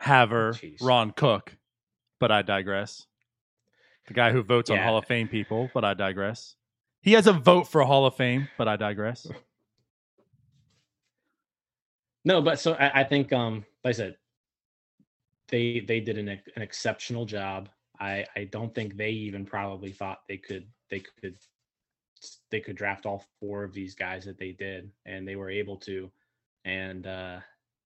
[0.00, 0.78] haver Jeez.
[0.80, 1.56] Ron Cook,
[2.18, 3.06] but I digress.
[4.08, 6.56] The guy who votes on Hall of Fame people, but I digress.
[7.00, 9.26] He has a vote for Hall of Fame, but I digress.
[12.24, 14.16] No, but so I, I think, um, like I said,
[15.48, 17.68] they they did an an exceptional job.
[17.98, 21.36] I I don't think they even probably thought they could they could
[22.50, 25.76] they could draft all four of these guys that they did, and they were able
[25.78, 26.10] to.
[26.64, 27.40] And uh,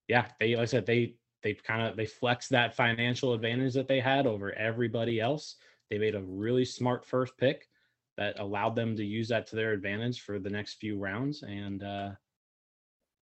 [0.09, 3.89] yeah, they like I said they they kind of they flexed that financial advantage that
[3.89, 5.57] they had over everybody else.
[5.91, 7.69] They made a really smart first pick
[8.17, 11.83] that allowed them to use that to their advantage for the next few rounds, and.
[11.83, 12.11] uh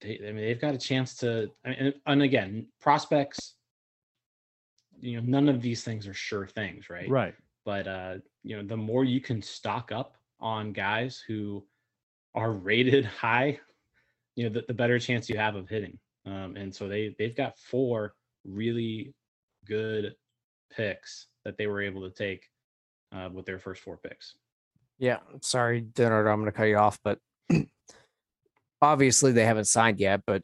[0.01, 3.55] they, I mean, they've got a chance to, I mean, and, and again, prospects.
[5.01, 7.09] You know, none of these things are sure things, right?
[7.09, 7.35] Right.
[7.65, 11.65] But uh, you know, the more you can stock up on guys who
[12.35, 13.61] are rated high,
[14.37, 15.99] you know, the, the better chance you have of hitting.
[16.27, 19.15] Um, and so they they've got four really
[19.67, 20.15] good
[20.75, 22.49] picks that they were able to take
[23.13, 24.35] uh, with their first four picks.
[24.99, 27.19] Yeah, sorry, Dinner, I'm going to cut you off, but
[28.83, 30.23] obviously they haven't signed yet.
[30.27, 30.43] But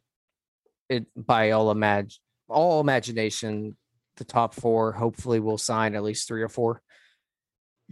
[0.89, 2.13] it, by all imag,
[2.49, 3.77] all imagination,
[4.17, 4.93] the top four.
[4.93, 6.83] Hopefully, we'll sign at least three or four.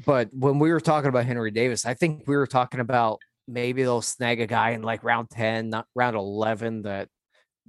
[0.05, 3.83] But when we were talking about Henry Davis, I think we were talking about maybe
[3.83, 7.09] they'll snag a guy in like round 10, not round 11 that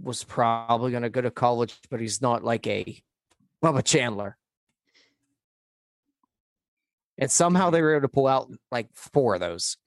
[0.02, 3.02] was probably going to go to college, but he's not like a
[3.64, 4.38] Bubba Chandler.
[7.18, 7.74] And somehow mm-hmm.
[7.74, 9.78] they were able to pull out like four of those.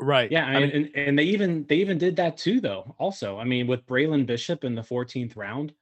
[0.00, 0.30] Right.
[0.30, 2.94] Yeah, I mean, and, and they even they even did that too, though.
[2.98, 5.72] Also, I mean, with Braylon Bishop in the 14th round,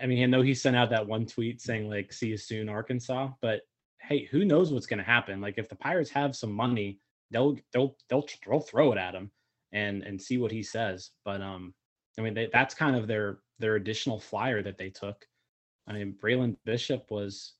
[0.00, 2.68] I mean, I know he sent out that one tweet saying like "See you soon,
[2.68, 3.62] Arkansas," but
[4.00, 5.40] hey, who knows what's going to happen?
[5.40, 9.30] Like, if the Pirates have some money, they'll they'll they'll they'll throw it at him
[9.72, 11.10] and and see what he says.
[11.24, 11.74] But um,
[12.18, 15.26] I mean, they, that's kind of their their additional flyer that they took.
[15.88, 17.54] I mean, Braylon Bishop was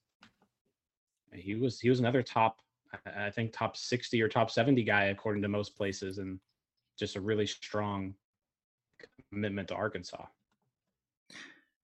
[1.32, 2.60] he was he was another top
[3.16, 6.38] I think top 60 or top 70 guy according to most places and
[6.98, 8.14] just a really strong
[9.30, 10.24] commitment to Arkansas.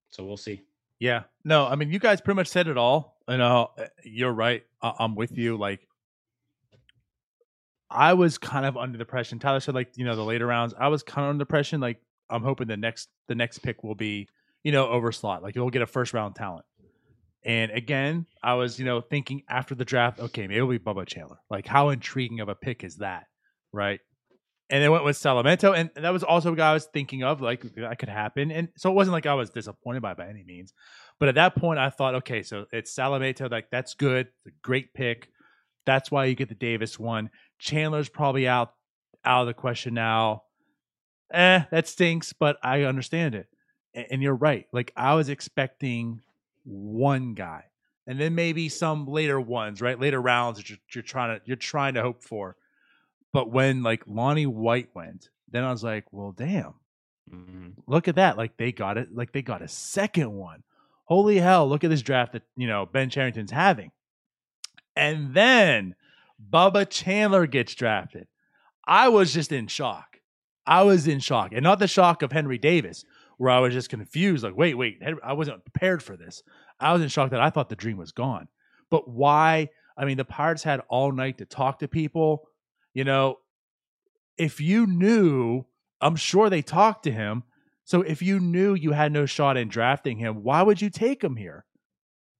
[0.09, 0.61] So we'll see.
[0.99, 1.23] Yeah.
[1.43, 3.17] No, I mean you guys pretty much said it all.
[3.27, 3.71] You know,
[4.03, 4.63] you're right.
[4.81, 5.87] I- I'm with you like
[7.89, 9.39] I was kind of under the impression.
[9.39, 10.73] Tyler said like, you know, the later rounds.
[10.77, 13.83] I was kind of under the impression like I'm hoping the next the next pick
[13.83, 14.27] will be,
[14.63, 15.43] you know, over slot.
[15.43, 16.65] Like you'll get a first round talent.
[17.45, 21.05] And again, I was, you know, thinking after the draft, okay, maybe it'll be Bubba
[21.05, 21.39] Chandler.
[21.49, 23.25] Like, how intriguing of a pick is that,
[23.73, 23.99] right?
[24.69, 27.41] And then went with Solometo, and that was also a guy I was thinking of,
[27.41, 28.49] like that could happen.
[28.49, 30.73] And so it wasn't like I was disappointed by by any means.
[31.19, 34.57] But at that point, I thought, okay, so it's Solometo, like that's good, it's a
[34.61, 35.29] great pick.
[35.85, 37.29] That's why you get the Davis one.
[37.59, 38.73] Chandler's probably out
[39.25, 40.43] out of the question now.
[41.31, 43.47] Eh, that stinks, but I understand it.
[43.93, 44.67] And, and you're right.
[44.71, 46.21] Like I was expecting
[46.63, 47.65] one guy,
[48.07, 49.99] and then maybe some later ones, right?
[49.99, 52.55] Later rounds that you're, you're trying to you're trying to hope for.
[53.31, 56.75] But when like Lonnie White went, then I was like, well, damn,
[57.33, 57.69] Mm-hmm.
[57.87, 58.37] look at that!
[58.37, 60.61] Like they got it, like they got a second one.
[61.05, 61.67] Holy hell!
[61.67, 63.91] Look at this draft that you know Ben Cherington's having,
[64.95, 65.95] and then
[66.51, 68.27] Bubba Chandler gets drafted.
[68.85, 70.19] I was just in shock.
[70.65, 73.03] I was in shock, and not the shock of Henry Davis,
[73.37, 74.43] where I was just confused.
[74.43, 76.41] Like, wait, wait, I wasn't prepared for this.
[76.79, 78.47] I was in shock that I thought the dream was gone.
[78.89, 79.69] But why?
[79.97, 82.47] I mean, the Pirates had all night to talk to people.
[82.93, 83.37] You know,
[84.37, 85.65] if you knew,
[85.99, 87.43] I'm sure they talked to him.
[87.85, 91.23] So if you knew you had no shot in drafting him, why would you take
[91.23, 91.65] him here?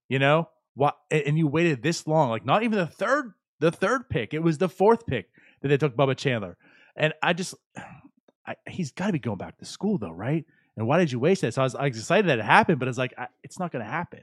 [0.08, 0.92] You know, why?
[1.12, 4.34] And you waited this long, like not even the third, the third pick.
[4.34, 5.28] It was the fourth pick
[5.62, 6.58] that they took Bubba Chandler.
[6.96, 7.56] And I just,
[8.46, 10.46] I, he's got to be going back to school though, right?
[10.76, 11.54] And why did you waste it?
[11.54, 13.72] So I was, I was excited that it happened, but it's like I, it's not
[13.72, 14.22] going to happen.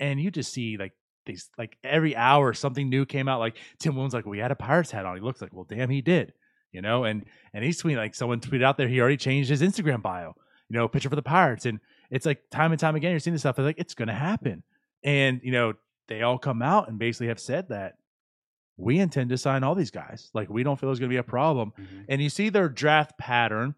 [0.00, 0.92] And you just see like
[1.24, 3.40] these, like every hour something new came out.
[3.40, 5.16] Like Tim Williams, like we had a Pirates hat on.
[5.16, 6.32] He looks like, well, damn, he did.
[6.72, 9.60] You know, and and he's tweeting like someone tweeted out there he already changed his
[9.60, 10.34] Instagram bio.
[10.70, 13.34] You know, picture for the Pirates, and it's like time and time again you're seeing
[13.34, 13.58] this stuff.
[13.58, 14.62] It's like it's going to happen,
[15.04, 15.74] and you know
[16.08, 17.96] they all come out and basically have said that
[18.76, 20.30] we intend to sign all these guys.
[20.34, 21.72] Like we don't feel there's going to be a problem.
[21.78, 22.04] Mhm.
[22.08, 23.74] And you see their draft pattern.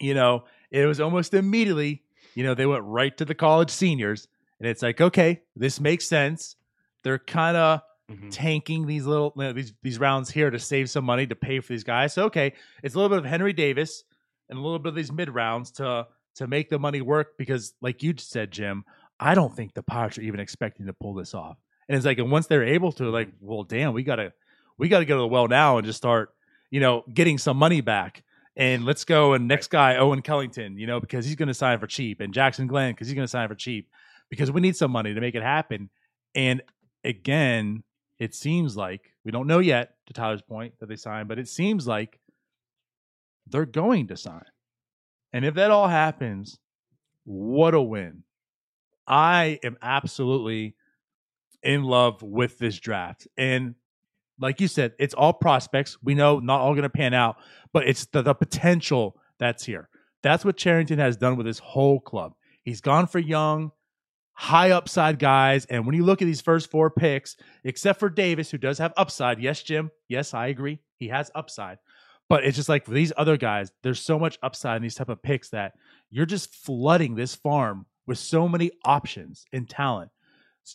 [0.00, 2.02] You know, it was almost immediately.
[2.34, 4.26] You know, they went right to the college seniors,
[4.58, 6.56] and it's like, okay, this makes sense.
[7.04, 8.30] They're kind of Mhm.
[8.30, 11.60] tanking these little you know, these these rounds here to save some money to pay
[11.60, 12.12] for these guys.
[12.14, 14.04] So okay, it's a little bit of Henry Davis
[14.48, 17.74] and a little bit of these mid rounds to to make the money work because,
[17.82, 18.84] like you said, Jim,
[19.22, 21.56] I don't think the Pirates are even expecting to pull this off.
[21.88, 24.32] And it's like, and once they're able to, like, well, damn, we gotta
[24.78, 26.34] we gotta go to the well now and just start,
[26.70, 28.24] you know, getting some money back.
[28.56, 31.78] And let's go and next guy, Owen Kellington, you know, because he's going to sign
[31.78, 33.88] for cheap, and Jackson Glenn because he's going to sign for cheap
[34.28, 35.88] because we need some money to make it happen.
[36.34, 36.60] And
[37.04, 37.82] again,
[38.18, 41.48] it seems like we don't know yet to Tyler's point that they signed, but it
[41.48, 42.18] seems like
[43.46, 44.44] they're going to sign.
[45.32, 46.58] And if that all happens,
[47.24, 48.24] what a win.
[49.12, 50.74] I am absolutely
[51.62, 53.28] in love with this draft.
[53.36, 53.74] And
[54.40, 55.98] like you said, it's all prospects.
[56.02, 57.36] We know not all going to pan out,
[57.74, 59.90] but it's the, the potential that's here.
[60.22, 62.32] That's what Cherington has done with his whole club.
[62.62, 63.72] He's gone for young,
[64.32, 65.66] high upside guys.
[65.66, 68.94] And when you look at these first four picks, except for Davis, who does have
[68.96, 71.76] upside, yes, Jim, yes, I agree, he has upside.
[72.30, 75.10] But it's just like for these other guys, there's so much upside in these type
[75.10, 75.74] of picks that
[76.08, 80.10] you're just flooding this farm with so many options and talent.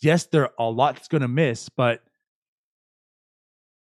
[0.02, 2.02] Yes, there are a lot that's going to miss, but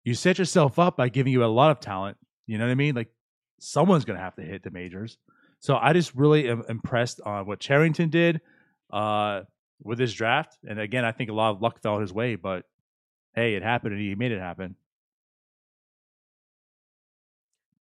[0.05, 2.17] you set yourself up by giving you a lot of talent.
[2.47, 2.95] You know what I mean?
[2.95, 3.13] Like
[3.61, 5.19] someone's going to have to hit the majors.
[5.61, 8.41] So I just really am impressed on what Cherington did
[8.93, 9.43] uh,
[9.83, 10.59] with his draft.
[10.69, 12.65] And again, I think a lot of luck fell his way, but
[13.35, 14.77] hey, it happened and he made it happen.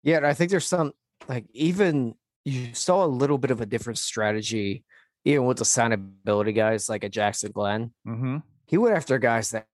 [0.03, 0.93] Yeah, I think there's some
[1.29, 4.85] like even you saw a little bit of a different strategy
[5.25, 8.39] even with the signability guys like a Jackson Glenn, Mm-hmm.
[8.67, 9.67] he went after guys that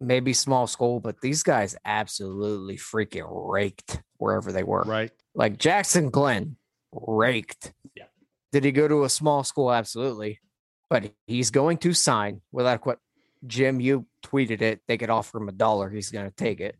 [0.00, 4.82] maybe small school, but these guys absolutely freaking raked wherever they were.
[4.82, 5.10] Right.
[5.34, 6.56] Like Jackson Glenn
[6.92, 7.72] raked.
[7.94, 8.04] Yeah.
[8.52, 9.72] Did he go to a small school?
[9.72, 10.40] Absolutely.
[10.88, 12.98] But he's going to sign without what
[13.46, 14.80] Jim, you tweeted it.
[14.88, 15.88] They could offer him a dollar.
[15.88, 16.76] He's going to take it.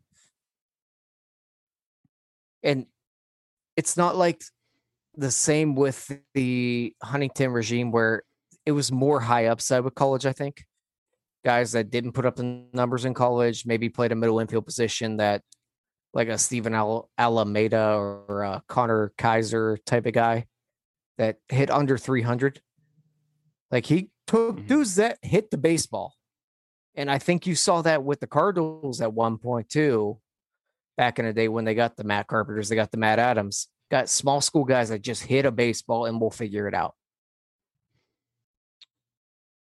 [2.62, 2.86] And
[3.76, 4.42] it's not like
[5.14, 8.22] the same with the Huntington regime where
[8.66, 10.64] it was more high upside with college, I think.
[11.44, 15.16] Guys that didn't put up the numbers in college, maybe played a middle infield position
[15.16, 15.42] that
[16.12, 20.46] like a Stephen Al- Alameda or a Connor Kaiser type of guy
[21.18, 22.60] that hit under 300.
[23.70, 24.66] Like he took Mhm.
[24.66, 26.14] dudes that hit the baseball.
[26.94, 30.20] And I think you saw that with the Cardinals at one point too.
[30.96, 33.68] Back in the day when they got the Matt Carpenters, they got the Matt Adams,
[33.90, 36.94] got small school guys that just hit a baseball and we'll figure it out.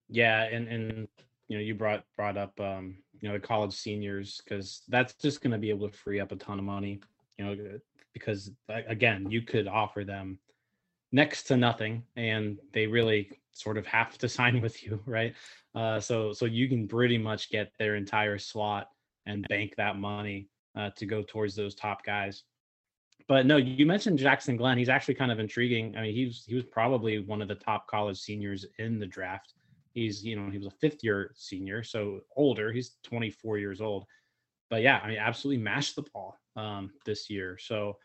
[0.09, 1.09] Yeah, and and
[1.49, 5.41] you know you brought brought up um you know the college seniors because that's just
[5.41, 7.01] going to be able to free up a ton of money.
[7.39, 7.79] You know uh,
[8.13, 10.39] because again you could offer them
[11.13, 15.35] next to nothing and they really sort of have to sign with you right
[15.75, 18.89] uh so so you can pretty much get their entire slot
[19.27, 22.45] and bank that money uh, to go towards those top guys
[23.31, 24.77] but no you mentioned jackson glenn.
[24.77, 25.97] He's actually kind of intriguing.
[25.97, 29.07] I mean he was he was probably one of the top college seniors in the
[29.07, 29.55] draft.
[29.95, 32.73] He's you know he was a fifth year senior so older.
[32.73, 34.05] He's 24 years old.
[34.69, 37.57] But yeah i mean absolutely mashed the ball um this year.
[37.57, 37.99] So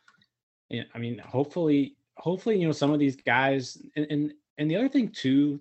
[0.71, 4.89] i mean hopefully hopefully you know some of these guys and and, and the other
[4.89, 5.59] thing too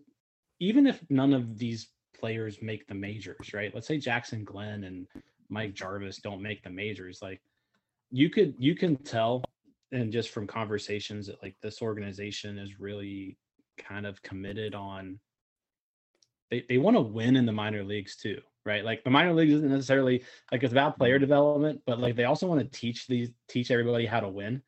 [0.61, 3.74] even if none of these players make the majors right?
[3.74, 5.07] Let's say jackson glenn and
[5.48, 7.40] mike jarvis don't make the majors like
[8.11, 9.43] you could you can tell
[9.94, 13.38] and just from conversations that like this organization is really
[13.78, 15.18] kind of committed on
[16.50, 18.85] they, they want to win in the minor leagues too right?
[18.85, 22.46] Like the minor leagues isn't necessarily like it's about player development but like they also
[22.46, 24.62] want to teach these teach everybody how to win.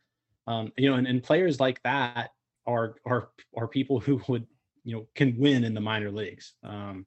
[0.46, 2.30] Um you know and, and players like that
[2.66, 4.46] are are are people who would
[4.84, 7.06] you know can win in the minor leagues um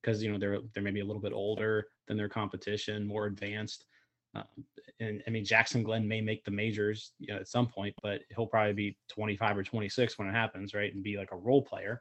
[0.00, 3.86] because you know they're they're maybe a little bit older than their competition more advanced
[4.34, 4.44] um,
[5.00, 8.20] and I mean Jackson Glenn may make the majors you know, at some point, but
[8.34, 10.92] he'll probably be 25 or 26 when it happens, right?
[10.92, 12.00] And be like a role player.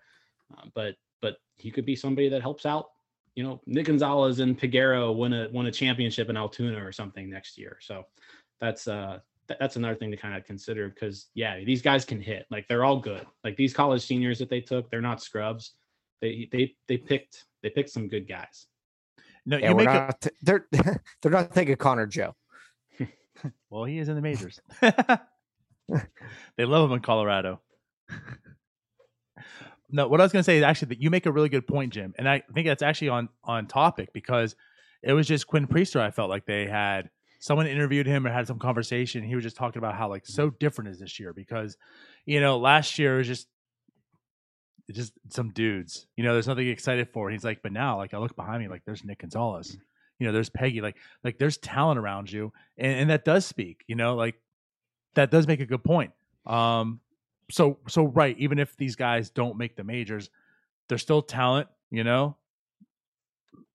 [0.55, 2.89] Uh, but but he could be somebody that helps out.
[3.35, 7.29] You know, Nick Gonzalez and Peguero win a win a championship in Altoona or something
[7.29, 7.77] next year.
[7.81, 8.05] So
[8.59, 12.21] that's uh th- that's another thing to kind of consider because yeah, these guys can
[12.21, 12.45] hit.
[12.51, 13.25] Like they're all good.
[13.43, 15.71] Like these college seniors that they took, they're not scrubs.
[16.21, 18.67] They they they picked they picked some good guys.
[19.45, 20.67] No, Yeah, you make not, t- they're
[21.21, 22.35] they're not thinking Connor Joe.
[23.69, 24.59] well, he is in the majors.
[24.81, 27.61] they love him in Colorado.
[29.89, 31.67] no, what I was going to say is actually that you make a really good
[31.67, 34.55] point, Jim, and I think that's actually on on topic because
[35.01, 35.99] it was just Quinn Priester.
[35.99, 39.21] I felt like they had someone interviewed him or had some conversation.
[39.21, 41.77] He was just talking about how like so different is this year because
[42.25, 43.47] you know last year was just
[44.91, 46.07] just some dudes.
[46.17, 47.29] You know, there's nothing excited for.
[47.29, 49.77] He's like, but now like I look behind me, like there's Nick Gonzalez.
[50.19, 50.81] You know, there's Peggy.
[50.81, 53.83] Like like there's talent around you, and, and that does speak.
[53.87, 54.35] You know, like
[55.15, 56.11] that does make a good point.
[56.45, 56.99] Um,
[57.51, 60.29] so so right, even if these guys don't make the majors,
[60.89, 61.67] they're still talent.
[61.91, 62.35] You know,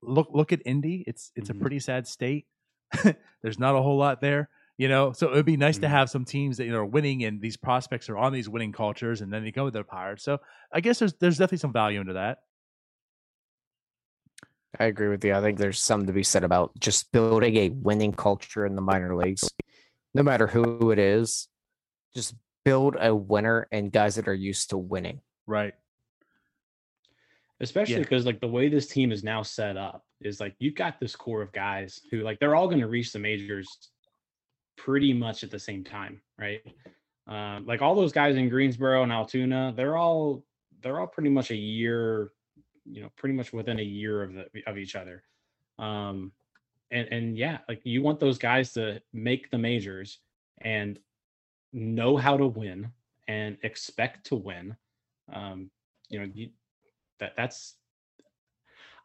[0.03, 1.05] look look at Indy.
[1.07, 1.57] It's it's Mhm.
[1.57, 2.47] a pretty sad state.
[3.43, 4.49] There's not a whole lot there.
[4.79, 5.91] You know, so it would be nice to Mhm.
[5.91, 8.73] have some teams that you know are winning and these prospects are on these winning
[8.73, 10.23] cultures, and then they go with the Pirates.
[10.23, 10.39] So
[10.73, 12.39] I guess there's there's definitely some value into that.
[14.79, 15.35] I agree with you.
[15.35, 18.83] I think there's something to be said about just building a winning culture in the
[18.83, 19.49] minor leagues,
[20.15, 21.49] no matter who it is.
[22.15, 25.21] Just build a winner and guys that are used to winning.
[25.47, 25.75] Right.
[27.61, 28.01] especially Yeah.
[28.03, 31.17] because like the way this team is now set up is like you've got this
[31.17, 33.91] core of guys who like they're all going to reach the majors
[34.79, 36.63] pretty much at the same time right?
[37.27, 40.45] Um, like all those guys in greensboro and altoona they're all
[40.81, 42.33] they're all pretty much a year
[42.85, 45.23] you know pretty much within a year of the of each other.
[45.79, 46.33] Um
[46.91, 50.21] and and yeah like you want those guys to make the majors
[50.63, 50.99] and
[51.73, 52.91] know how to win
[53.27, 54.77] and expect to win.
[55.33, 55.71] Um
[56.09, 56.49] you know you,
[57.19, 57.75] that that's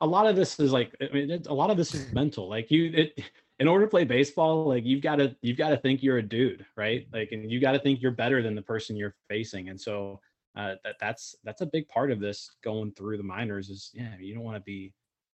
[0.02, 2.50] a lot of this is like I mean, it, a lot of this is mental.
[2.50, 3.20] Like you, it,
[3.64, 6.22] in order to play baseball, like you've got to you've got to think you're a
[6.22, 7.08] dude, right?
[7.14, 9.70] Like, and you got to think you're better than the person you're facing.
[9.70, 10.20] And so
[10.58, 13.70] uh, that that's that's a big part of this going through the minors.
[13.70, 14.92] Is yeah, you don't want to be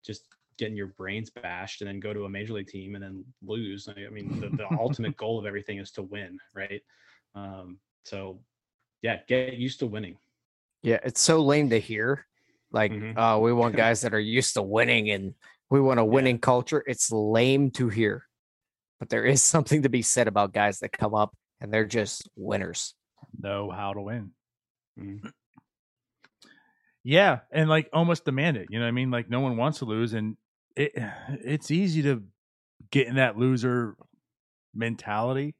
[0.03, 0.25] just
[0.57, 3.91] getting your brains bashed and then go to a major league team and then lose.
[3.95, 6.81] I mean, the, the ultimate goal of everything is to win, right?
[7.35, 8.41] Um, so
[9.03, 10.17] yeah, get used to winning.
[10.83, 12.25] Yeah, it's so lame to hear.
[12.73, 13.19] Like, Mhm.
[13.19, 15.35] uh, we want guys that are used to winning and
[15.75, 16.85] we want a winning culture.
[16.87, 18.29] It's lame to hear.
[19.01, 22.29] But there is something to be said about guys that come up and they're just
[22.37, 22.95] winners.
[23.37, 24.31] Know how to win.
[24.97, 25.33] Mhm.
[27.03, 28.69] Yeah, and like almost demand it.
[28.71, 29.11] You know what I mean?
[29.11, 30.37] Like no one wants to lose, and
[30.77, 30.93] it
[31.29, 32.23] it's easy to
[32.93, 33.97] get in that loser
[34.75, 35.57] mentality.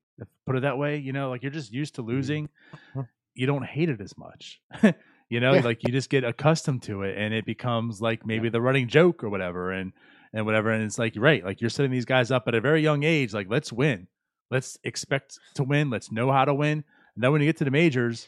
[0.47, 0.99] Put it that way.
[0.99, 2.49] You know, like you're just used to losing.
[3.37, 4.61] You don't hate it as much.
[5.29, 5.61] you know, Yeah.
[5.63, 9.25] like you just get accustomed to it, and it becomes like maybe the running joke
[9.25, 9.93] or whatever, and
[10.33, 10.71] and whatever.
[10.71, 13.33] And it's like right, like you're setting these guys up at a very young age.
[13.33, 14.09] Like let's win.
[14.51, 15.91] Let's expect to win.
[15.91, 16.85] Let's know how to win.
[17.15, 18.27] And then when you get to the majors,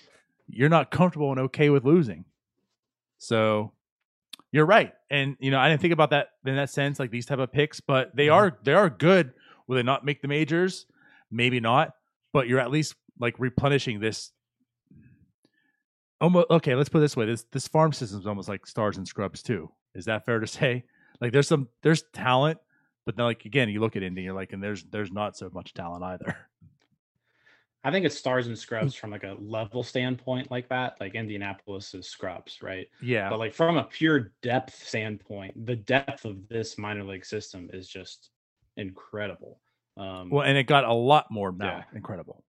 [0.48, 2.24] you're not comfortable and okay with losing.
[3.18, 3.72] So
[4.52, 4.92] you're right.
[5.10, 7.52] And you know, I didn't think about that in that sense, like these type of
[7.52, 8.34] picks, but they mm-hmm.
[8.34, 9.32] are they are good.
[9.66, 10.86] Will they not make the majors?
[11.30, 11.92] Maybe not,
[12.32, 14.30] but you're at least like replenishing this
[16.20, 17.26] almost okay, let's put it this way.
[17.26, 19.70] This this farm system is almost like stars and scrubs too.
[19.94, 20.84] Is that fair to say?
[21.20, 22.58] Like there's some there's talent,
[23.04, 25.50] but then like again, you look at Indy, you're like, and there's there's not so
[25.52, 26.36] much talent either.
[27.84, 30.96] I think it's stars and scrubs from like a level standpoint like that.
[31.00, 32.88] Like Indianapolis is scrubs, right?
[33.00, 33.30] Yeah.
[33.30, 37.88] But like from a pure depth standpoint, the depth of this minor league system is
[37.88, 38.30] just
[38.76, 39.60] incredible.
[39.96, 41.76] Um, well, and it got a lot more now.
[41.76, 41.82] Yeah.
[41.94, 42.42] Incredible.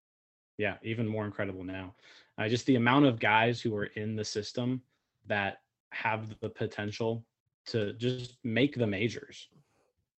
[0.58, 1.94] yeah, even more incredible now.
[2.38, 4.82] Uh, just the amount of guys who are in the system
[5.26, 5.62] that
[5.92, 7.26] have the potential
[7.66, 9.48] to just make the majors,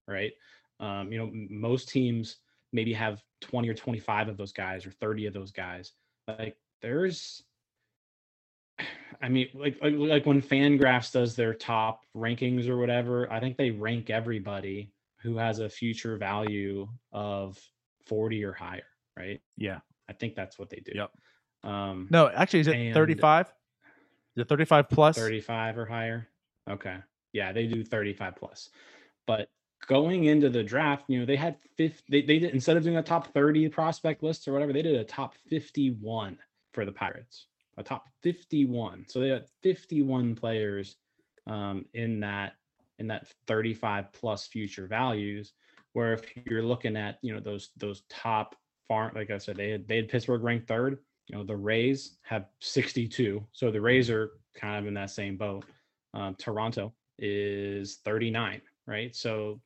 [0.06, 0.32] right?
[0.78, 2.36] Um, you know, most teams
[2.72, 5.92] maybe have 20 or 25 of those guys or 30 of those guys.
[6.28, 7.42] Like there's
[9.22, 13.56] I mean, like like, like when Fangraphs does their top rankings or whatever, I think
[13.56, 14.92] they rank everybody
[15.22, 17.58] who has a future value of
[18.06, 18.82] 40 or higher,
[19.16, 19.40] right?
[19.56, 19.80] Yeah.
[20.08, 20.92] I think that's what they do.
[20.94, 21.10] Yep.
[21.62, 23.52] Um, No, actually, is it 35?
[24.36, 25.16] Is it 35 plus?
[25.16, 26.28] 35 or higher.
[26.68, 26.96] Okay.
[27.32, 28.70] Yeah, they do 35 plus.
[29.26, 29.48] But
[29.86, 32.96] going into the draft, you know, they had 50, they, they did, instead of doing
[32.96, 36.38] a top 30 prospect list or whatever, they did a top 51
[36.72, 37.46] for the Pirates,
[37.76, 39.06] a top 51.
[39.08, 40.96] So they had 51 players
[41.46, 42.54] um, in that,
[42.98, 45.52] in that 35 plus future values.
[45.92, 48.54] Where if you're looking at, you know, those, those top
[48.86, 50.98] farm, like I said, they had, they had Pittsburgh ranked third.
[51.30, 53.46] You know, the Rays have 62.
[53.52, 55.64] So the Rays are kind of in that same boat.
[56.12, 59.14] Um, Toronto is 39, right?
[59.14, 59.60] So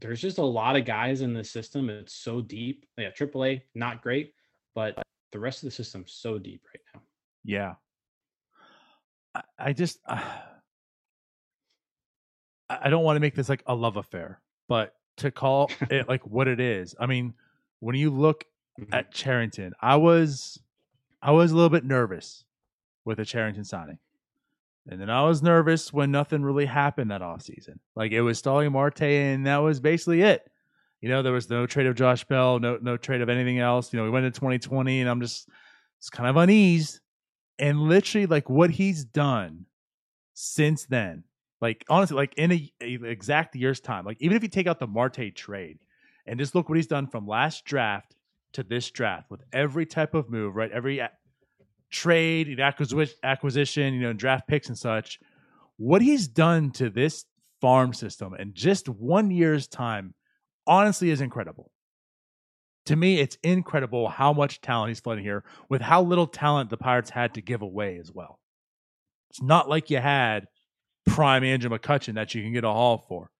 [0.00, 1.90] there's just a lot of guys in the system.
[1.90, 2.86] It's so deep.
[2.96, 4.32] Yeah, AAA, not great,
[4.74, 7.02] but the rest of the system's so deep right now.
[7.44, 7.74] Yeah.
[9.34, 10.22] I, I just uh,
[12.70, 16.08] I I don't want to make this like a love affair, but to call it
[16.08, 16.94] like what it is.
[16.98, 17.34] I mean,
[17.80, 18.46] when you look
[18.78, 18.88] Mhm.
[18.92, 20.60] at Cherington, I was
[21.22, 22.44] I was a little bit nervous
[23.04, 23.98] with the Cherington signing.
[24.88, 27.78] And then I was nervous when nothing really happened that offseason.
[27.94, 30.50] Like it was Starling Marte and that was basically it.
[31.00, 33.92] You know, there was no trade of Josh Bell, no no trade of anything else.
[33.92, 35.48] You know, we went into 2020 and I'm just
[35.98, 37.00] it's kind of uneased.
[37.58, 39.66] And literally like what he's done
[40.34, 41.24] since then,
[41.60, 44.78] like honestly, like in a, a exact year's time, like even if you take out
[44.78, 45.78] the Marte trade
[46.26, 48.14] and just look what he's done from last draft
[48.52, 50.70] to this draft with every type of move, right?
[50.70, 51.10] Every a-
[51.90, 55.18] trade, and acquisition, acquisition, you know, draft picks and such.
[55.76, 57.24] What he's done to this
[57.60, 60.14] farm system in just one year's time,
[60.66, 61.70] honestly, is incredible.
[62.86, 66.76] To me, it's incredible how much talent he's flooding here with how little talent the
[66.76, 68.38] Pirates had to give away as well.
[69.30, 70.46] It's not like you had
[71.06, 73.30] prime Andrew McCutchen that you can get a haul for,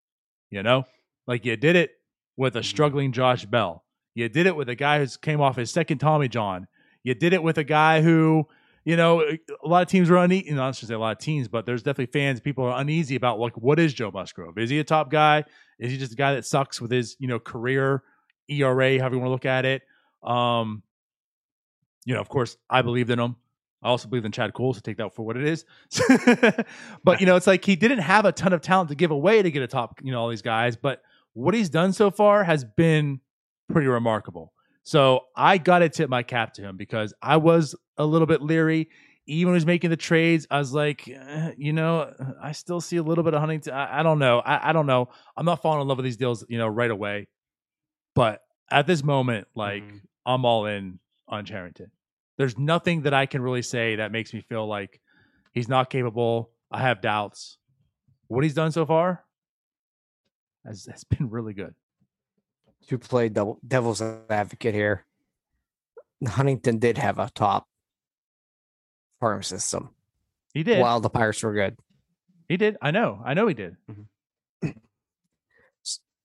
[0.50, 0.84] you know?
[1.26, 1.92] Like you did it
[2.36, 2.64] with a mm-hmm.
[2.64, 3.84] struggling Josh Bell.
[4.14, 6.66] You did it with a guy who came off his second Tommy John.
[7.02, 8.46] You did it with a guy who,
[8.84, 10.50] you know, a lot of teams were uneasy.
[10.50, 12.40] Not to say a lot of teams, but there's definitely fans.
[12.40, 14.58] People are uneasy about like, what is Joe Musgrove?
[14.58, 15.44] Is he a top guy?
[15.78, 18.02] Is he just a guy that sucks with his, you know, career
[18.48, 19.82] ERA, however you want to look at it?
[20.22, 20.82] Um,
[22.04, 23.36] you know, of course, I believed in him.
[23.82, 25.64] I also believe in Chad Kuhl, so take that for what it is.
[27.04, 29.42] but you know, it's like he didn't have a ton of talent to give away
[29.42, 30.76] to get a top, you know, all these guys.
[30.76, 31.02] But
[31.32, 33.20] what he's done so far has been
[33.70, 34.52] pretty remarkable.
[34.82, 38.42] So I got to tip my cap to him because I was a little bit
[38.42, 38.88] leery.
[39.26, 42.12] Even when he was making the trades, I was like, eh, you know,
[42.42, 43.72] I still see a little bit of Huntington.
[43.72, 44.40] I, I don't know.
[44.40, 45.10] I, I don't know.
[45.36, 47.28] I'm not falling in love with these deals, you know, right away.
[48.14, 48.40] But
[48.70, 50.00] at this moment, like Mhm.
[50.26, 50.98] I'm all in
[51.28, 51.90] on Cherington.
[52.38, 55.00] There's nothing that I can really say that makes me feel like
[55.52, 56.50] he's not capable.
[56.70, 57.58] I have doubts.
[58.28, 59.24] What he's done so far
[60.64, 61.74] has, has been really good.
[62.90, 65.06] To play double, devil's advocate here,
[66.26, 67.66] Huntington did have a top
[69.20, 69.90] farm system
[70.54, 70.80] He did.
[70.80, 71.76] while the Pirates were good.
[72.48, 72.76] He did.
[72.82, 73.22] I know.
[73.24, 73.76] I know he did.
[73.88, 74.70] Mm-hmm.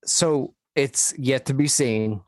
[0.06, 2.22] So it's yet to be seen,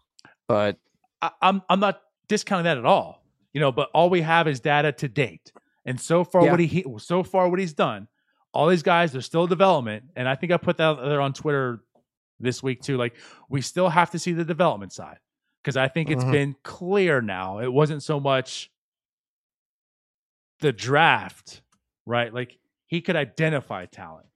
[0.48, 0.78] but
[1.22, 3.24] I, I'm I'm not discounting that at all.
[3.54, 5.52] You know, but all we have is data to date,
[5.86, 6.52] and so far Yeah.
[6.52, 8.08] what he so far what he's done.
[8.54, 11.82] All these guys they're still development, and I think I put that there on Twitter
[12.40, 12.98] this week too.
[12.98, 13.16] Like
[13.50, 15.20] we still have to see the development side
[15.64, 16.32] because I think it's Mhm.
[16.32, 17.60] been clear now.
[17.60, 18.72] It wasn't so much
[20.60, 21.62] the draft,
[22.06, 22.34] right?
[22.34, 22.58] Like
[22.88, 24.28] he could identify talent.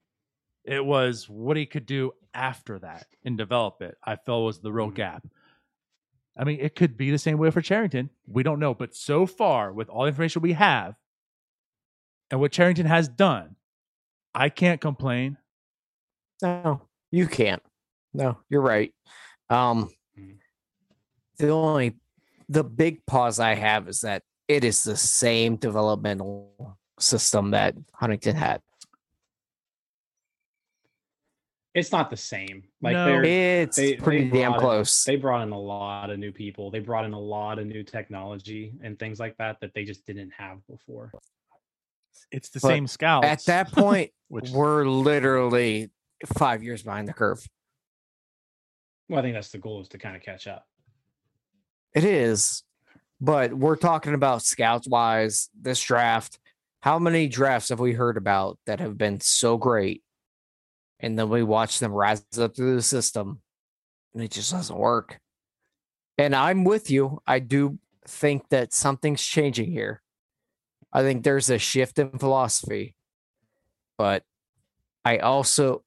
[0.64, 3.98] It was what he could do after that and develop it.
[4.04, 4.96] I felt was the real Mhm.
[4.96, 5.28] gap.
[6.38, 8.10] I mean, it could be the same way for Cherington.
[8.28, 10.96] We don't know, but so far, with all the information we have
[12.30, 13.56] and what Cherington has done,
[14.34, 15.38] I can't complain.
[16.42, 17.62] no, you can't.
[18.14, 18.94] No, you're right.
[19.50, 20.38] Um, Mhm.
[21.38, 21.98] the only
[22.50, 28.36] the big pause I have is that it is the same developmental system that Huntington
[28.36, 28.62] had.
[31.74, 32.64] It's not the same.
[32.82, 33.22] Like No.
[33.24, 35.04] It's they- pretty they damn brought in- close.
[35.06, 36.70] they brought in a lot of new people.
[36.70, 40.06] They brought in a lot of new technology and things like that that they just
[40.06, 41.14] didn't have before.
[42.30, 43.26] It's the But same scouts.
[43.26, 45.92] At that point, which we're literally
[46.38, 47.42] five years behind the curve.
[49.12, 50.66] Well, I think that's the goal is to kind of catch up.
[51.94, 52.64] It is,
[53.20, 56.40] but we're talking about scouts wise this draft.
[56.80, 60.02] How many drafts have we heard about that have been so great?
[61.02, 63.42] And then we watch them rise up through the system
[64.14, 65.20] and it just doesn't work.
[66.18, 67.22] And I'm with you.
[67.28, 70.02] I do think that something's changing here.
[70.94, 72.96] I think there's a shift in philosophy.
[73.98, 74.24] But
[75.04, 75.84] I also,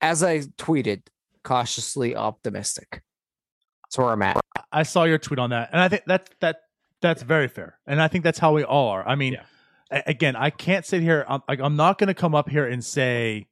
[0.00, 1.02] as I tweeted,
[1.46, 3.02] cautiously optimistic.
[3.84, 4.40] That's where I'm at.
[4.72, 6.56] I saw your tweet on that, and I think that that
[7.00, 9.06] that's very fair, and I think that's how we all are.
[9.08, 9.44] I mean, Yeah.
[9.90, 11.24] a- again, I can't sit here.
[11.28, 13.46] I'm, like, I'm not going to come up here and say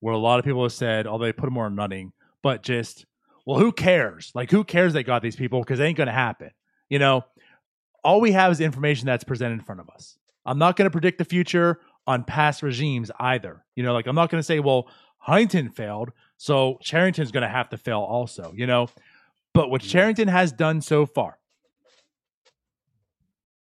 [0.00, 2.12] what a lot of people have said, although they put more on running,
[2.42, 3.06] but just
[3.46, 4.32] well, who cares?
[4.34, 6.50] Like, who cares they got these people because it ain't going to happen.
[6.90, 7.24] You know,
[8.04, 10.18] all we have is information that's presented in front of us.
[10.44, 13.64] I'm not going to predict the future on past regimes either.
[13.76, 14.88] You know, like I'm not going to say, well,
[15.18, 18.52] Huntington failed, so Cherington's going to have to fail also.
[18.54, 18.88] You know,
[19.54, 21.38] but what Cherington has done so far,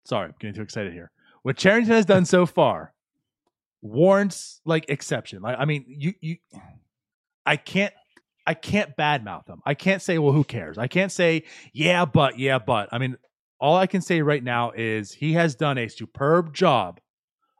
[0.04, 1.10] sorry, I'm getting too excited here.
[1.42, 2.92] What Cherington has done so far
[3.82, 5.42] warrants like exception.
[5.42, 6.36] Like, I mean, you you,
[7.46, 7.94] I can't.
[8.46, 9.60] I can't badmouth them.
[9.64, 10.78] I can't say, well, who cares?
[10.78, 12.88] I can't say, yeah, but, yeah, but.
[12.90, 13.16] I mean,
[13.60, 17.00] all I can say right now is he has done a superb job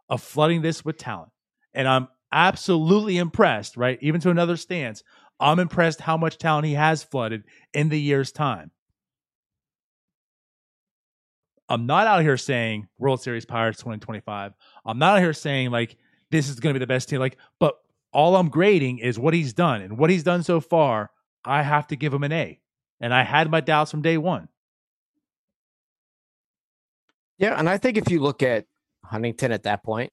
[0.09, 1.31] of flooding this with talent.
[1.75, 3.99] And I'm absolutely impressed, right?
[4.01, 5.03] Even to another stance,
[5.39, 8.71] I'm impressed how much talent he has flooded in the year's time.
[11.69, 14.53] I'm not out here saying World Series Pirates 2025.
[14.85, 15.97] I'm not out here saying like
[16.31, 17.21] this is going to be the best team.
[17.21, 17.77] Like, but
[18.13, 21.11] all I'm grading is what he's done, and what he's done so far.
[21.45, 22.61] I have to give him an A,
[23.01, 24.49] and I had my doubts from day one.
[27.39, 28.67] Yeah, and I think if you look at
[29.05, 30.13] Huntington at that point,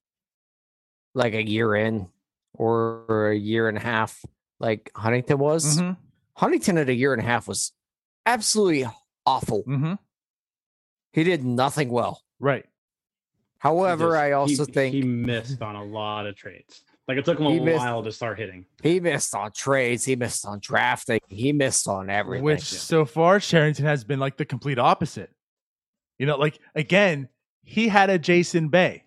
[1.17, 2.07] like a year in
[2.53, 4.23] or a year and a half,
[4.59, 5.91] like Huntington was, Mm-hmm.
[6.35, 7.71] Huntington at a year and a half was
[8.25, 8.85] absolutely
[9.25, 9.63] awful.
[9.63, 9.93] Mm-hmm.
[11.13, 12.21] He did nothing well.
[12.39, 12.65] Right.
[13.57, 16.83] However, just- I also he, think he missed on a lot of trades.
[17.07, 18.65] Like it took him a missed- while to start hitting.
[18.83, 22.43] He missed on trades, he missed on drafting, he missed on everything.
[22.43, 25.31] Which so far Cherington has been like the complete opposite.
[26.19, 27.29] You know, like again,
[27.63, 29.03] he had a Jason Bay.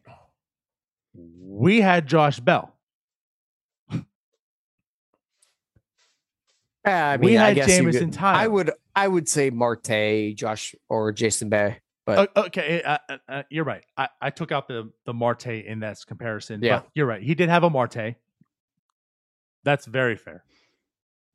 [1.14, 2.74] We had Josh Bell.
[6.86, 8.38] Yeah, I we mean, I had guess you Jameson could- Tyler.
[8.38, 11.78] I would, I would say Marte, Josh, or Jason Bay.
[12.06, 13.84] But okay, uh, uh, uh, you're right.
[13.96, 16.60] I, I took out the the Marte in that comparison.
[16.62, 16.82] Yeah.
[16.94, 17.22] you're right.
[17.22, 18.16] He did have a Marte.
[19.62, 20.42] That's very fair.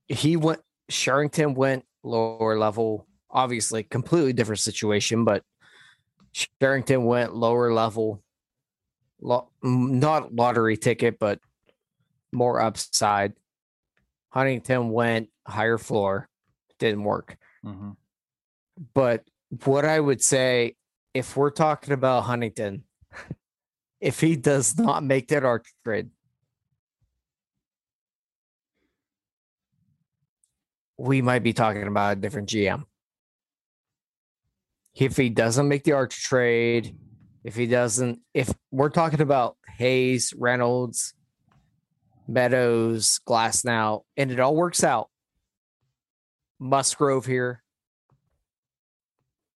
[0.09, 0.59] he went
[0.89, 5.43] Cherington went lower level, obviously completely different situation, but
[6.59, 8.21] Cherington went lower level,
[9.21, 11.39] lo- not lottery ticket, but
[12.31, 13.33] more upside.
[14.29, 16.29] Huntington went higher floor,
[16.79, 17.37] didn't work.
[17.65, 17.91] Mm-hmm.
[18.93, 19.23] But
[19.63, 20.75] what I would say,
[21.13, 22.83] if we're talking about Huntington,
[24.01, 26.09] if he does not make that Archer trade,
[30.97, 32.83] we might be talking about a different GM.
[34.95, 36.95] If he doesn't make the Archer trade,
[37.45, 41.13] if he doesn't, if we're talking about Hayes, Reynolds,
[42.27, 45.09] Meadows, Glasnow, and it all works out,
[46.59, 47.61] Musgrove here,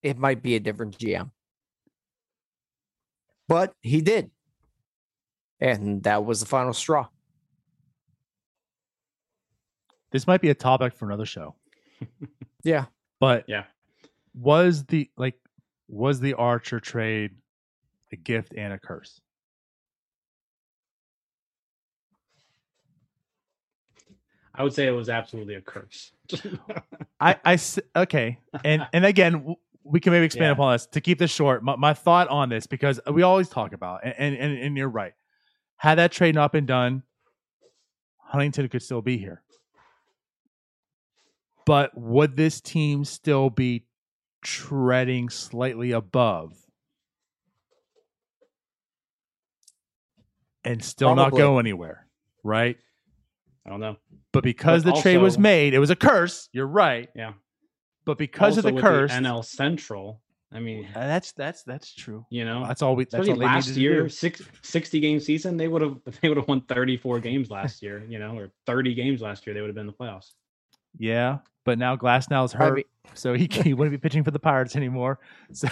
[0.04, 1.32] it might be a different GM.
[3.48, 4.30] but he did.
[5.60, 7.08] And that was the final straw.
[10.12, 11.56] This might be a topic for another show.
[12.64, 12.86] Yeah.
[13.22, 13.64] But Yeah.
[14.34, 15.36] was the like
[15.88, 17.32] was the Archer trade
[18.14, 19.22] a gift and a curse?
[24.54, 26.12] I would say it was absolutely a curse.
[27.20, 27.58] I, I,
[27.96, 30.52] okay, and and again, we can maybe expand Yeah.
[30.52, 31.64] upon this to keep this short.
[31.64, 34.90] My, my thought on this because we always talk about, and, and and and you're
[34.90, 35.14] right.
[35.78, 37.04] Had that trade not been done,
[38.18, 39.42] Huntington could still be here.
[41.66, 43.86] But would this team still be
[44.42, 46.54] treading slightly above
[50.64, 52.08] and still not go anywhere?
[52.44, 52.78] Right.
[53.66, 53.98] I don't know.
[54.32, 56.50] But because But the trade was made, it was a curse.
[56.54, 57.10] You're right.
[57.16, 57.34] Yeah.
[58.06, 60.22] But because Also of the with curse, NL Central.
[60.52, 62.26] I mean, uh, that's that's that's true.
[62.32, 63.04] you know, That's all we.
[63.04, 64.10] That's especially all last needed year, do.
[64.10, 68.04] six, 60 game season, they would have they would have won 34 games last year,
[68.10, 70.32] you know, or 30 games last year, they would have been in the playoffs.
[70.98, 74.32] Yeah, but now Glass now is hurt, mean- so he he wouldn't be pitching for
[74.32, 75.20] the Pirates anymore.
[75.54, 75.68] So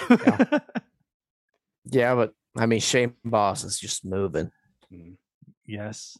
[1.89, 4.51] Yeah, but I mean Shane Baz is just moving.
[4.93, 5.15] Mm.
[5.65, 6.17] yes,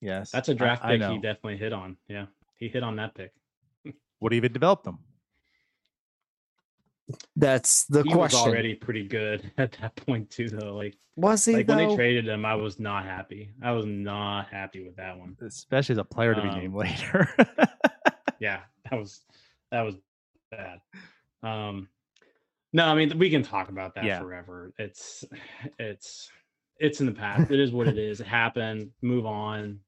[0.00, 1.96] yes, That's a draft I, I pick he definitely hit on.
[2.08, 2.26] Yeah.
[2.58, 3.32] He hit on that pick.
[4.20, 4.98] Would he even develop them?
[7.36, 8.38] That's the he question.
[8.40, 10.74] was already pretty good at that point too, though.
[10.74, 13.50] Like, Was he like when they traded him, I was not happy.
[13.62, 15.36] I was not happy with that one.
[15.40, 17.28] Especially as a player to be Um, named later.
[18.38, 18.60] Yeah,
[18.90, 19.22] that was
[19.70, 19.94] that was
[20.50, 20.80] bad.
[21.42, 21.88] Um,
[22.74, 24.20] no, I mean we can talk about that Yeah.
[24.20, 24.74] forever.
[24.78, 25.24] It's
[25.78, 26.30] it's
[26.78, 27.50] it's in the past.
[27.50, 28.20] It is what it is.
[28.20, 28.90] It happened.
[29.02, 29.80] Move on.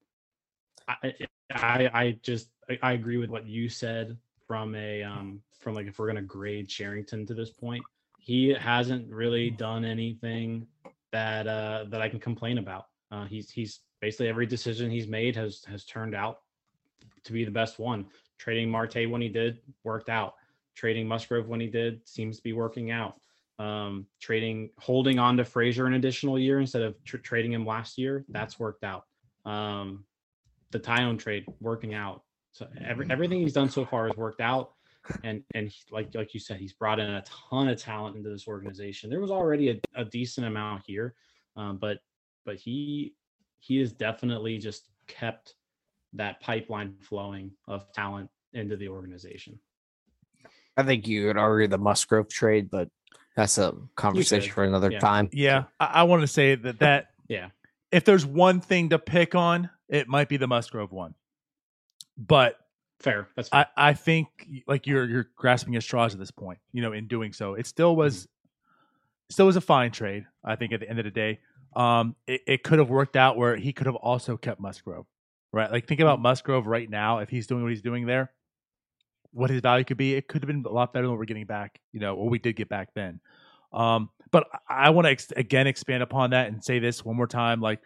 [0.89, 1.14] I
[1.53, 4.16] I, I just I, I agree with what you said
[4.47, 7.84] from a um from like if we're gonna grade Cherington to this point,
[8.18, 10.66] he hasn't really done anything
[11.12, 12.86] that uh that I can complain about.
[13.11, 16.41] Uh, he's he's basically every decision he's made has has turned out
[17.24, 18.07] to be the best one.
[18.39, 20.34] Trading Marte when he did worked out.
[20.74, 23.20] Trading Musgrove when he did seems to be working out.
[23.59, 27.98] Um, trading, holding on to Frazier an additional year instead of tr- trading him last
[27.98, 29.02] year, that's worked out.
[29.44, 30.04] Um,
[30.70, 32.22] the Taillon trade working out.
[32.52, 34.74] So every, everything he's done so far has worked out.
[35.24, 38.28] And and he- like like you said, he's brought in a ton of talent into
[38.28, 39.11] this organization.
[39.11, 41.14] There was already a, a decent amount here,
[41.56, 41.98] um, but
[42.44, 43.14] but he
[43.59, 45.54] he has definitely just kept
[46.12, 49.59] that pipeline flowing of talent into the organization.
[50.76, 52.88] I think you could argue the Musgrove trade, but
[53.39, 54.99] that's a conversation for another yeah.
[54.99, 55.28] time.
[55.32, 57.51] yeah, I, I want to say that that Yeah.
[57.93, 61.14] if there's one thing to pick on, it might be the Musgrove one.
[62.16, 62.59] But
[63.01, 63.28] Fair.
[63.36, 63.66] That's fair.
[63.76, 64.26] I, I think
[64.66, 66.59] like you're you're grasping at straws at this point.
[66.72, 68.26] You know, in doing so, it still was
[69.30, 70.26] still was a fine trade.
[70.45, 71.39] I think at the end of the day,
[71.76, 75.07] um, it, it could have worked out where he could have also kept Musgrove,
[75.53, 75.70] right?
[75.70, 78.32] Like think about Musgrove right now if he's doing what he's doing there,
[79.33, 80.14] what his value could be.
[80.14, 81.81] It could have been a lot better than what we're getting back.
[81.93, 83.20] You know, what we did get back then.
[83.72, 87.26] Um, but I, want to ex- again expand upon that and say this one more
[87.26, 87.81] time, like.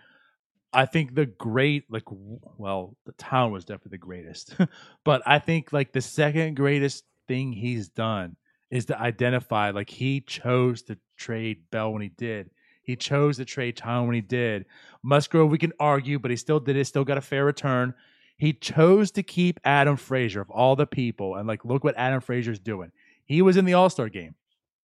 [0.74, 4.56] I think the great, like, well, the town was definitely the greatest,
[5.04, 8.36] but I think like the second greatest thing he's done
[8.70, 12.48] is to identify, like, he chose to trade Bell when he did.
[12.82, 14.64] He chose to trade Taillon when he did.
[15.02, 17.94] Musgrove, we can argue, but he still did it, still got a fair return.
[18.36, 22.20] He chose to keep Adam Frazier of all the people, and like, look what Adam
[22.20, 22.90] Frazier's doing.
[23.24, 24.34] He was in the All Star game.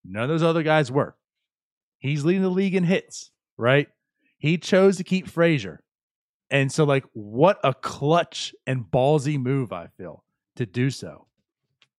[0.05, 1.17] None of those other guys were.
[1.99, 3.89] He's leading the league in hits, right?
[4.39, 5.83] He chose to keep Frazier.
[6.51, 10.25] And so, like, what a clutch and ballsy move I feel
[10.57, 11.27] to do so.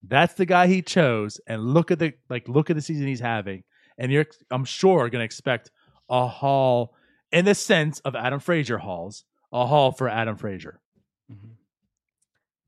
[0.02, 3.20] That's the guy he chose, and look at the like, look at the season he's
[3.20, 3.64] having,
[3.98, 5.72] and you're, I'm sure, to expect
[6.10, 6.96] a haul
[7.32, 10.80] in the sense of Adam Frazier hauls, a haul for Adam Frazier.
[11.32, 11.56] Mhm.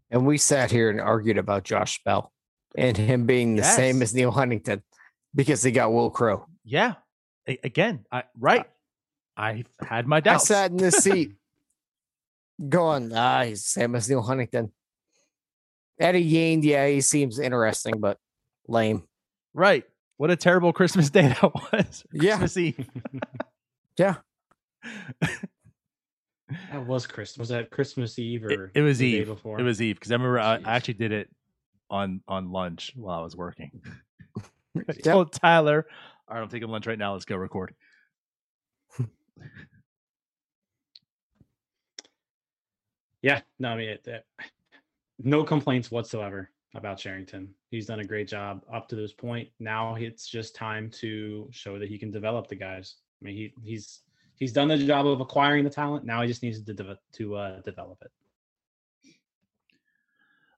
[0.10, 2.32] And we sat here and argued about Josh Bell
[2.76, 4.84] and him being the same as Neil Huntington
[5.34, 6.46] because they got Wil Crowe.
[6.64, 6.96] Yeah,
[7.48, 8.66] A- again, I right.
[9.38, 10.52] I had my doubts.
[10.52, 11.36] I sat in the seat
[12.70, 14.72] going, ah, he's the same as Neil Huntington.
[16.00, 18.18] Eddy Yean, yeah, he seems interesting, but
[18.68, 19.04] lame.
[19.54, 19.86] right.
[20.18, 21.42] What a terrible Christmas day that
[21.74, 22.04] was.
[22.14, 22.38] Yeah.
[22.38, 22.90] Christmas Eve.
[23.98, 24.16] Yeah.
[26.72, 27.38] That was Chris.
[27.38, 29.28] Was that Christmas Eve or it was the day Eve.
[29.28, 29.60] before?
[29.60, 30.68] It was Eve because I remember uh, I, Jeez.
[30.68, 31.30] I actually did it
[31.90, 33.72] on on lunch while I was working.
[34.38, 34.42] I
[34.88, 35.04] Yep.
[35.04, 35.86] told Tyler,
[36.28, 37.14] "All right, I'm taking lunch right now.
[37.14, 37.74] Let's go record."
[43.22, 44.26] Yeah, no, I mean, it, it-
[45.24, 47.54] no complaints whatsoever about Cherington.
[47.70, 49.50] He's done a great job up to this point.
[49.60, 52.96] Now it's just time to show that he can develop the guys.
[53.22, 54.00] I mean, he he's
[54.42, 56.04] he's done the job of acquiring the talent.
[56.04, 58.12] Now he just needs to de- to uh, develop it.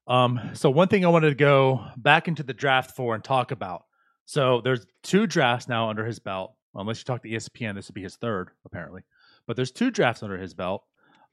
[0.07, 3.51] Um, so one thing I wanted to go back into the draft for and talk
[3.51, 3.83] about.
[4.25, 6.53] So there's two drafts now under his belt.
[6.73, 9.03] Unless you talk to ESPN, this would be his third, apparently.
[9.45, 10.83] But there's two drafts under his belt.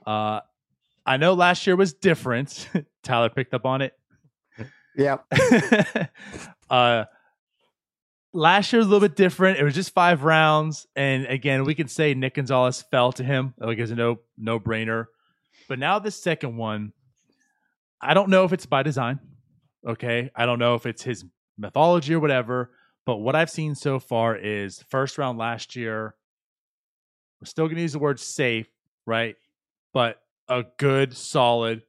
[0.04, 0.40] Uh,
[1.06, 2.68] I know last year was different.
[3.04, 3.94] Tyler picked up on it.
[4.96, 5.18] Yeah.
[6.70, 7.04] uh,
[8.32, 9.58] last year was a little bit different.
[9.58, 13.54] It was just five rounds, and again, we can say Nick Gonzalez fell to him.
[13.58, 15.06] Like it's a no no brainer.
[15.68, 16.92] But now the second one,
[18.00, 19.20] I don't know if it's by design.
[19.86, 21.24] Okay, I don't know if it's his
[21.56, 22.70] mythology or whatever.
[23.06, 26.14] But what I've seen so far is first round last year.
[27.40, 28.68] We're still going to use the word safe,
[29.06, 29.36] right?
[29.94, 31.82] But a good, solid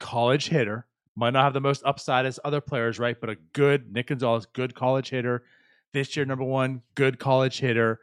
[0.00, 0.86] college hitter.
[1.14, 3.18] Might not have the most upside as other players, right?
[3.18, 5.44] But a good Nick Gonzalez, good college hitter.
[5.92, 8.00] This year, number one, good college hitter.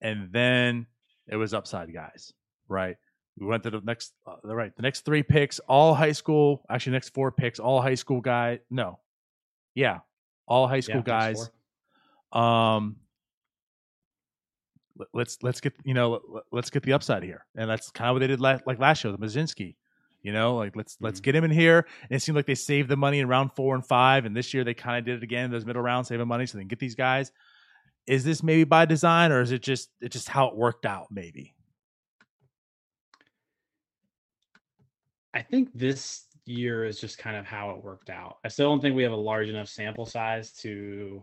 [0.00, 0.86] And then
[1.26, 2.32] it was upside guys,
[2.68, 2.96] right?
[3.38, 6.62] We went to the next, uh, right, the next three picks, all high school.
[6.68, 8.60] Actually, next four picks, all high school guy.
[8.70, 8.98] No,
[9.74, 10.00] yeah,
[10.46, 11.50] all high school Yeah, guys.
[12.32, 12.96] Um,
[14.96, 18.10] let- let's let's get you know let- let's get the upside here, and that's kind
[18.10, 19.76] of what they did la- like last year with Mlodzinski.
[20.22, 21.24] You know, like let's let's Mhm.
[21.24, 21.86] get him in here.
[22.02, 24.52] And it seemed like they saved the money in round four and five, and this
[24.52, 26.62] year they kind of did it again in those middle rounds, saving money so they
[26.62, 27.32] can get these guys.
[28.06, 31.06] Is this maybe by design, or is it just it just how it worked out?
[31.10, 31.54] Maybe.
[35.32, 38.38] I think this year is just kind of how it worked out.
[38.44, 41.22] I still don't think we have a large enough sample size to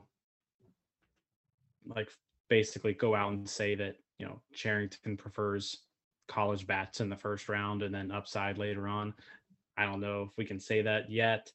[1.86, 2.10] like
[2.50, 5.84] basically go out and say that, you know, Cherington prefers
[6.28, 9.14] college bats in the first round and then upside later on.
[9.78, 11.52] I don't know if we can say that yet.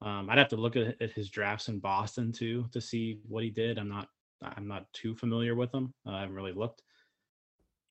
[0.00, 3.44] Um, I'd have to look at, at his drafts in Boston too to see what
[3.44, 3.78] he did.
[3.78, 4.08] I'm not
[4.42, 5.92] I'm not too familiar with him.
[6.06, 6.82] Uh, I haven't really looked,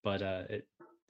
[0.04, 0.68] but uh, it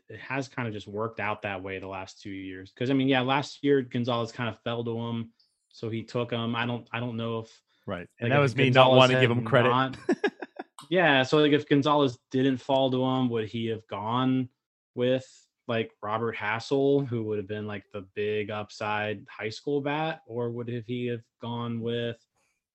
[0.10, 2.72] it has kind of just worked out that way the last two years.
[2.72, 5.32] Because I mean, yeah, last year Gonzalez kind of fell to him,
[5.70, 6.56] so he took him.
[6.56, 9.16] I don't I don't know if Right, and like, that was me not Gonzalez wanting
[9.16, 9.70] to give him credit.
[9.70, 9.98] not-
[10.90, 14.50] yeah, so like if Gonzalez didn't fall to him, would he have gone
[14.98, 15.26] with
[15.68, 20.50] like Robert Hassell, who would have been like the big upside high school bat, or
[20.50, 22.18] would have he have gone with,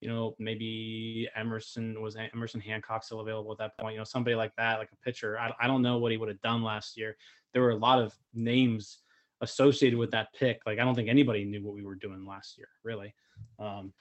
[0.01, 3.95] you know, maybe Emerson was Emerson Hancock still available at that point?
[3.95, 5.39] You know, somebody like that, like a pitcher.
[5.39, 7.17] I, I don't know what he would have done last year.
[7.53, 8.99] There were a lot of names
[9.41, 10.61] associated with that pick.
[10.67, 13.15] Like I don't think anybody knew what we were doing last year, really.
[13.59, 13.93] Um,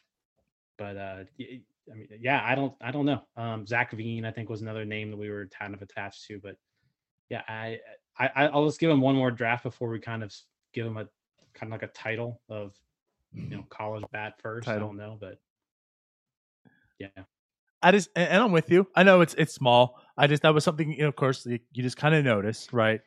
[0.77, 3.21] but uh, I mean, yeah, I don't, I don't know.
[3.37, 6.39] Um, Zach Veen, I think, was another name that we were kind of attached to,
[6.39, 6.57] but
[7.29, 7.79] yeah, I,
[8.17, 10.33] I, I- I'll just give him one more draft before we kind of
[10.73, 11.07] give him a
[11.53, 12.73] kind of like a title of,
[13.33, 14.67] you know, college bat first.
[14.67, 15.39] I don't know, but
[16.99, 17.07] yeah,
[17.81, 18.87] I just and and I'm with you.
[18.95, 19.99] I know it's it's small.
[20.17, 22.71] I just that was something you know, of course you, you just kind of notice,
[22.71, 23.01] right?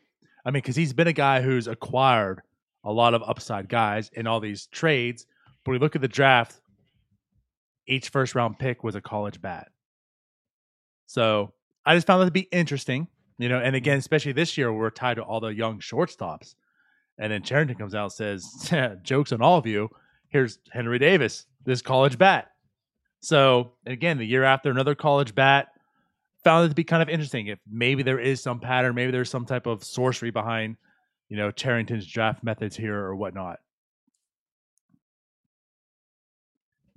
[0.44, 2.42] I mean, because he's been a guy who's acquired
[2.84, 5.26] a lot of upside guys in all these trades.
[5.64, 6.60] But we look at the draft,
[7.86, 9.68] each first round pick was a college bat.
[11.06, 11.52] So
[11.86, 13.08] I just found that to be interesting,
[13.38, 13.58] you know.
[13.58, 14.00] And again, mm.
[14.00, 16.54] especially this year, we're tied to all the young shortstops.
[17.18, 19.88] And then Cherington comes out and says, "Jokes on all of you.
[20.28, 22.50] Here's Henry Davis, this college bat."
[23.20, 25.68] So again, the year after another college bat,
[26.44, 27.46] found it to be kind of interesting.
[27.48, 30.76] If maybe there is some pattern, maybe there's some type of sorcery behind,
[31.28, 33.60] you know, Cherington's draft methods here or whatnot.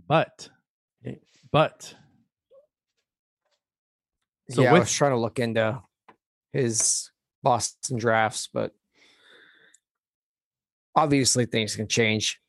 [0.07, 0.49] But,
[1.51, 1.95] but,
[4.49, 5.81] So yeah, I was trying to look into
[6.53, 7.11] his
[7.43, 8.71] Boston drafts, but
[10.95, 12.39] obviously things can change.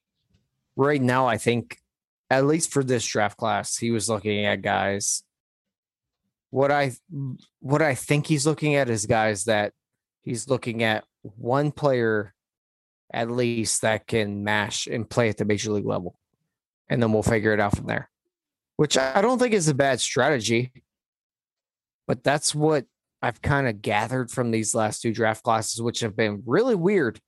[0.76, 1.78] Right now, I think,
[2.30, 5.22] at least for this draft class, he was looking at guys.
[6.50, 6.92] What I
[7.60, 9.72] what I think he's looking at is guys that
[10.22, 12.34] he's looking at one player
[13.12, 16.18] at least that can mash and play at the major league level.
[16.88, 18.10] And then we'll figure it out from there.
[18.76, 20.72] Which I don't think is a bad strategy
[22.08, 22.86] but that's what
[23.20, 27.20] I've kind of gathered from these last two draft classes, which have been really weird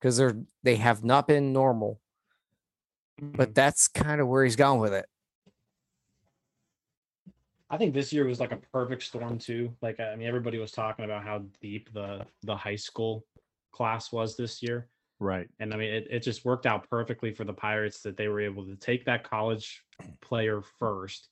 [0.00, 2.00] because they're they have not been normal.
[3.20, 3.52] But mm-hmm.
[3.54, 5.06] that's kind of where he's gone with it.
[7.70, 9.74] I think this year was like a perfect storm too.
[9.82, 13.24] Like I mean, everybody was talking about how deep the the high school
[13.72, 14.88] class was this year.
[15.20, 15.48] right.
[15.60, 18.40] And I mean, it, it just worked out perfectly for the Pirates that they were
[18.40, 19.82] able to take that college
[20.20, 21.28] player first,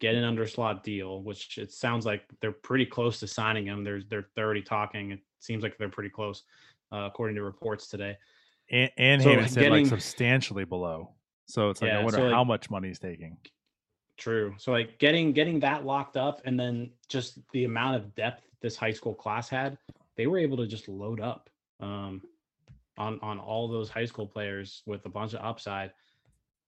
[0.00, 3.84] get an underslot deal, which it sounds like they're pretty close to signing him.
[3.84, 5.12] There's they're they're already talking.
[5.12, 6.44] It seems like they're pretty close,
[6.92, 8.16] uh, according to reports today.
[8.70, 11.10] And, and So, Heyman said like substantially below.
[11.46, 13.36] So it's like I wonder so, like- how much money he's taking.
[14.16, 14.54] True.
[14.58, 18.76] So like getting getting that locked up and then just the amount of depth this
[18.76, 19.78] high school class had,
[20.16, 21.48] they were able to just load up
[21.80, 22.20] um,
[22.98, 25.92] on on all those high school players with a bunch of upside.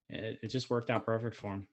[0.08, 1.66] It, it just worked out perfect for them.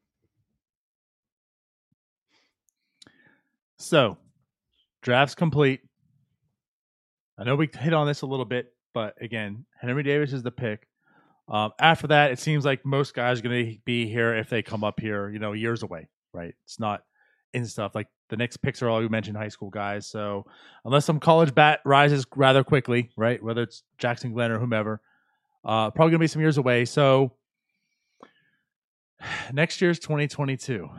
[3.78, 4.18] So,
[5.02, 5.82] drafts complete.
[7.38, 10.52] I know we hit on this a little bit, but again, Henry Davis is the
[10.52, 10.88] pick.
[11.48, 14.62] Um, after that, it seems like most guys are going to be here if they
[14.64, 16.54] come up here, you know, years away, right?
[16.66, 17.04] It's not
[17.54, 20.08] in stuff like the next picks are all you mentioned high school guys.
[20.08, 20.46] So
[20.84, 23.42] unless some college bat rises rather quickly, right?
[23.42, 25.02] Whether it's Jackson Glenn or whomever,
[25.64, 26.84] uh, probably going to be some years away.
[26.86, 27.34] So
[29.54, 30.90] next year's 2022.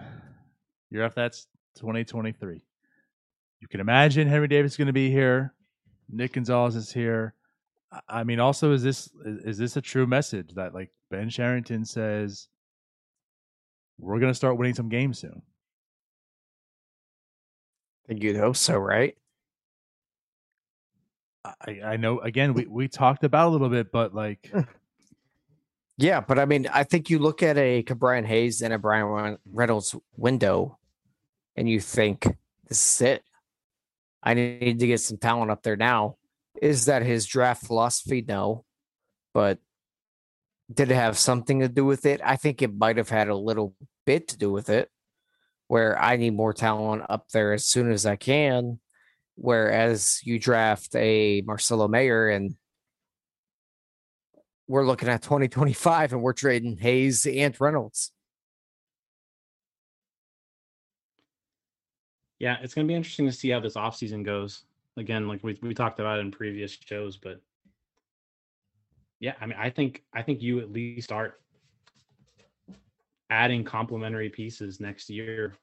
[0.90, 2.62] Year after that's 2023.
[3.60, 5.54] You can imagine Henry Davis is going to be here.
[6.08, 7.34] Nick Gonzalez is here.
[8.08, 12.48] I mean, also, is this is this a true message that like Ben Cherington says
[13.98, 15.42] we're going to start winning some games soon?
[18.04, 19.16] I think you'd hope so, right?
[21.44, 22.20] I, I know.
[22.20, 24.52] Again, we we talked about a little bit, but like,
[25.96, 29.38] yeah, but I mean, I think you look at a Brian Hayes and a Bryan
[29.50, 30.78] Reynolds window,
[31.56, 32.26] and you think
[32.68, 33.24] this is it.
[34.28, 36.16] I need to get some talent up there now.
[36.60, 38.22] Is that his draft philosophy?
[38.28, 38.66] No.
[39.32, 39.58] But
[40.70, 42.20] did it have something to do with it?
[42.22, 43.74] I think it might have had a little
[44.04, 44.90] bit to do with it,
[45.68, 48.80] where I need more talent up there as soon as I can.
[49.36, 52.54] Whereas you draft a Marcelo Mayer and
[54.66, 58.12] we're looking at 2025 and we're trading Hayes and Reynolds.
[62.38, 64.64] Yeah, it's going to be interesting to see how this offseason goes
[64.98, 67.40] again, like we we talked about in previous shows, but
[69.20, 71.40] yeah, I mean, I think I think you at least start
[73.30, 75.54] adding complementary pieces next year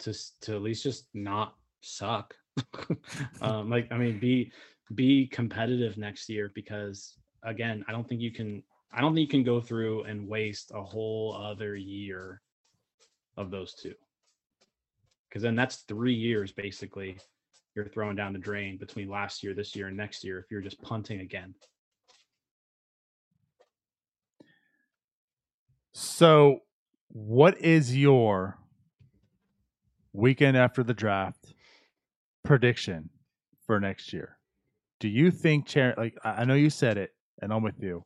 [0.00, 2.34] to to at least just not suck.
[3.40, 4.52] um, like, I mean, be
[4.94, 7.14] be competitive next year because
[7.44, 8.62] again, I don't think you can.
[8.90, 12.40] I don't think you can go through and waste a whole other year
[13.36, 13.94] of those two
[15.28, 17.18] because then that's three years basically
[17.74, 20.60] you're throwing down the drain between last year, this year, and next year if you're
[20.60, 21.54] just punting again.
[25.92, 26.60] So,
[27.08, 28.58] what is your
[30.12, 31.54] weekend after the draft
[32.44, 33.10] prediction
[33.66, 34.38] for next year?
[35.00, 37.10] Do you think Char- like I know you said it,
[37.40, 38.04] and I'm with you.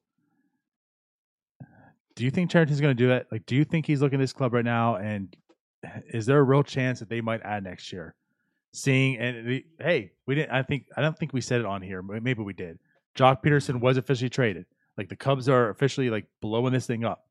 [2.15, 3.27] Do you think Cherington's going to do it?
[3.33, 5.35] Like, do you think he's looking at this club right now, and
[6.09, 8.15] is there a real chance that they might add next year?
[8.73, 10.51] seeing and hey, we didn't.
[10.51, 12.03] I think I don't think we said it on here.
[12.03, 12.79] Maybe we did.
[13.17, 14.67] Joc Pederson was officially traded.
[14.97, 17.27] Like the Cubs are officially like blowing this thing up.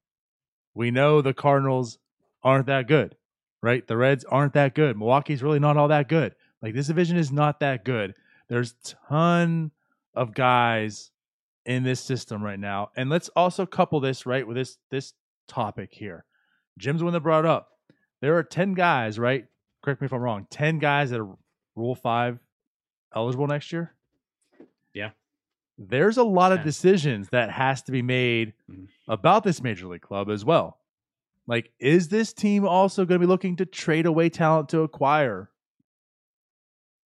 [0.74, 1.98] We know the Cardinals
[2.44, 3.16] aren't that good,
[3.62, 3.86] right?
[3.88, 4.98] The Reds aren't that good.
[4.98, 6.36] Milwaukee's really not all that good.
[6.62, 8.14] Like this division is not that good.
[8.48, 8.76] There's
[9.10, 9.72] ton
[10.14, 11.12] of guys
[11.66, 12.90] in this system right now.
[12.96, 15.14] And let's also couple this right with this this
[15.48, 16.26] topic here.
[16.78, 17.71] Jim's one that brought up.
[18.22, 19.48] There are 10 guys, right?
[19.82, 21.38] correct me if I'm wrong, 10 guys that are
[21.76, 22.40] Rule 5
[23.16, 23.94] eligible next year?
[24.94, 25.12] Yeah.
[25.78, 28.86] There's a lot of decisions that has to be made mm-hmm.
[29.08, 30.78] about this major league club as well.
[31.48, 35.50] Like, is this team also going to be looking to trade away talent to acquire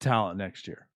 [0.00, 0.88] talent next year?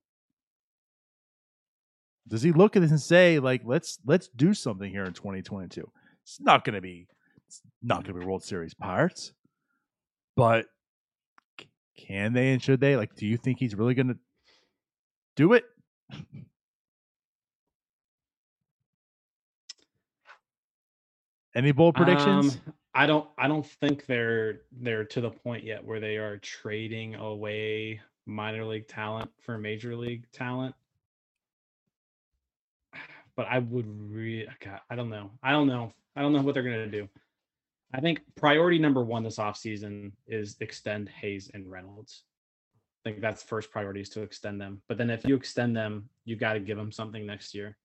[2.27, 5.91] Does he look at this and say, like, let's let's do something here in 2022?
[6.25, 7.07] It's not going to be,
[7.47, 9.33] it's not going to be World Series Pirates,
[10.39, 10.67] but
[11.97, 12.97] can they and should they?
[12.97, 14.17] Like, do you think he's really going to
[15.35, 15.65] do it?
[21.57, 22.55] Any bold predictions?
[22.55, 23.29] Um, I don't.
[23.37, 28.65] I don't think they're they're to the point yet where they are trading away minor
[28.65, 30.77] league talent for major league talent.
[33.35, 34.47] But I would really.
[34.91, 35.31] I don't know.
[35.45, 35.93] I don't know.
[36.17, 37.09] I don't know what they're to do.
[37.95, 42.25] I think priority number one this offseason is extend Hayes and Reynolds.
[43.05, 44.83] I think that's first priority is to extend them.
[44.89, 47.77] But then if you extend them, you've got to give them something next year.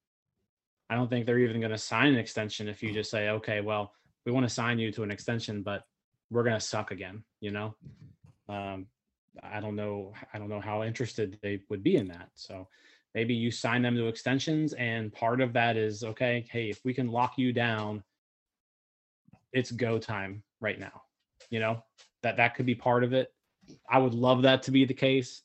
[0.90, 3.62] I don't think they're even going to sign an extension if you just say, okay,
[3.62, 3.92] well,
[4.26, 5.84] we want to sign you to an extension, but
[6.30, 7.24] we're going to suck again.
[7.40, 7.74] You know,
[8.50, 8.86] um,
[9.42, 10.12] I don't know.
[10.34, 12.28] I don't know how interested they would be in that.
[12.34, 12.68] So
[13.14, 16.46] maybe you sign them to extensions, and part of that is okay.
[16.50, 18.02] Hey, if we can lock you down
[19.54, 21.02] it's go time right now.
[21.48, 21.82] You know,
[22.22, 23.32] that that could be part of it.
[23.88, 25.42] I would love that to be the case.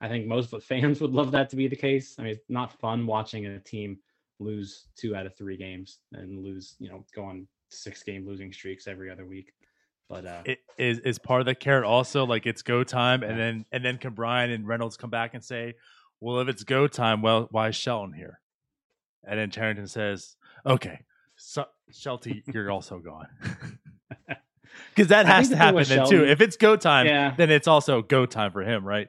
[0.00, 2.16] I think most fans would love that to be the case.
[2.18, 3.98] I mean, it's not fun watching a team
[4.40, 8.52] lose two out of three games and lose, you know, go on six game losing
[8.52, 9.52] streaks every other week.
[10.08, 13.38] But uh, it is is part of the carrot also like it's go time and
[13.38, 15.74] then and then can Brian and Reynolds come back and say,
[16.20, 18.40] well, if it's go time, well, why is Shelton here?
[19.26, 20.36] And then Cherington says,
[20.66, 21.00] okay,
[21.46, 23.26] so, Shelty, you're also gone.
[24.94, 26.24] Because that has to happen then too.
[26.24, 27.34] If it's go time, Yeah.
[27.36, 29.08] then it's also go time for him, right?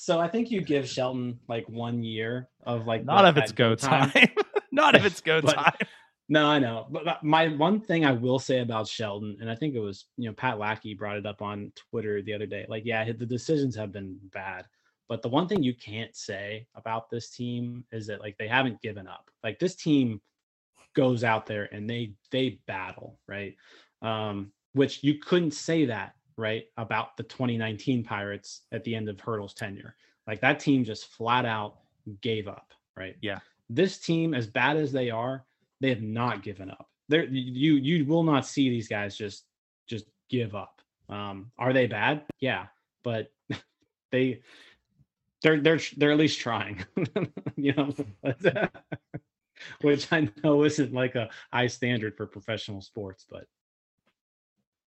[0.00, 3.74] so I think you give Shelton like one year of like Not if it's go
[3.74, 4.12] time.
[4.72, 5.72] Not if it's go But- time.
[6.28, 6.86] No, I know.
[6.90, 10.04] But but my one thing I will say about Shelton, and I think it was,
[10.16, 12.66] you know, Pat Lackey brought it up on Twitter the other day.
[12.68, 14.66] Like, yeah, the decisions have been bad.
[15.08, 18.82] But the one thing you can't say about this team is that like they haven't
[18.82, 19.30] given up.
[19.42, 20.20] Like this team
[20.98, 23.54] goes out there and they they battle, right?
[24.02, 29.20] Um, which you couldn't say that, right, about the 2019 Pirates at the end of
[29.20, 29.94] Hurdle's tenure.
[30.26, 31.76] Like that team just flat out
[32.20, 33.14] gave up, right?
[33.22, 33.38] Yeah.
[33.70, 35.44] This team, as bad as they are,
[35.80, 36.88] they have not given up.
[37.08, 39.44] There, you you will not see these guys just
[39.86, 40.82] just give up.
[41.08, 42.22] Um, are they bad?
[42.40, 42.66] Yeah,
[43.04, 43.30] but
[44.10, 44.42] they
[45.42, 46.84] they're they're they're at least trying,
[47.56, 47.94] you know,
[49.80, 53.44] which I know isn't like a high standard for professional sports, but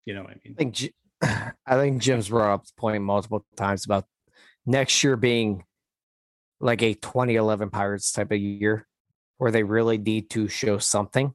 [0.05, 0.55] you know what I mean.
[0.57, 0.93] I think
[1.65, 4.05] I think Jim's brought up the point multiple times about
[4.65, 5.63] next year being
[6.59, 8.88] like a 2011 Pirates type of year
[9.38, 11.34] where they really need to show something.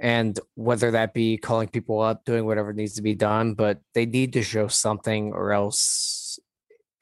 [0.00, 4.06] And whether that be calling people up, doing whatever needs to be done, but they
[4.06, 6.40] need to show something or else,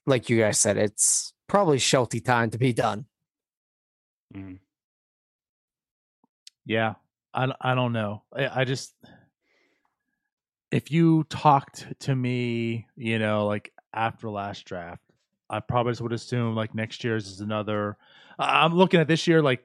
[0.06, 3.06] like you guys said, it's probably Shelty time to be done.
[4.34, 4.60] Mhm.
[6.64, 6.94] Yeah,
[7.34, 8.22] I don't know.
[8.34, 8.94] I, I just
[10.70, 15.02] if you talked to me, you know, like after last draft,
[15.48, 17.96] I probably would assume like next year's is another.
[18.38, 19.64] I- I'm looking at this year like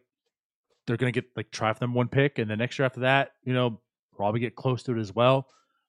[0.87, 3.33] they're gonna get like try for them one pick, and the next year after that,
[3.45, 3.81] you know,
[4.15, 5.47] probably get close to it as well.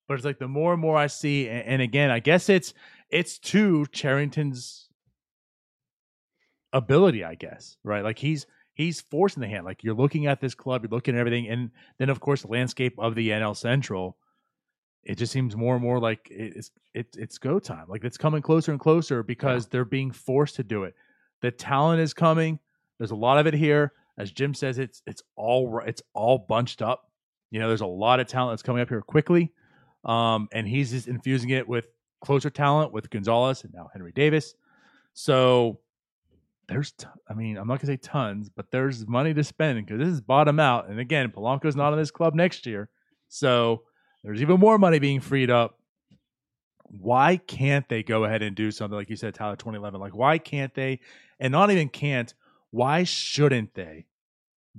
[0.09, 2.74] But it's like the more and more I see, and, and again, I guess it's
[3.11, 4.89] it's to Cherington's
[6.72, 8.05] ability, I guess, right?
[8.05, 8.47] Like he's
[8.77, 9.64] he's forcing the hand.
[9.64, 12.49] Like you're looking at this club, you're looking at everything, and then of course the
[12.49, 14.16] landscape of the NL Central.
[15.03, 17.87] It just seems more and more like it's it's it's go time.
[17.89, 20.95] Like it's coming closer and closer because they're being forced to do it.
[21.43, 22.59] The talent is coming.
[22.99, 23.93] There's a lot of it here.
[24.18, 27.11] As Jim says, it's it's all it's all bunched up.
[27.51, 29.53] You know, there's a lot of talent that's coming up here quickly,
[30.05, 31.87] um, and he's just infusing it with
[32.20, 34.55] closer talent with Gonzales and now Henry Davis.
[35.14, 35.79] So
[36.69, 39.99] there's, t- I mean, I'm not gonna say tons, but there's money to spend because
[40.01, 40.89] this is bottom out.
[40.89, 42.89] And again, Polanco's not in this club next year,
[43.29, 43.83] so
[44.25, 45.79] there's even more money being freed up.
[46.89, 50.01] Why can't they go ahead and do something like you said, Tyler 2011?
[50.01, 51.01] Like, why can't they?
[51.41, 52.33] And not even can't.
[52.71, 54.07] Why shouldn't they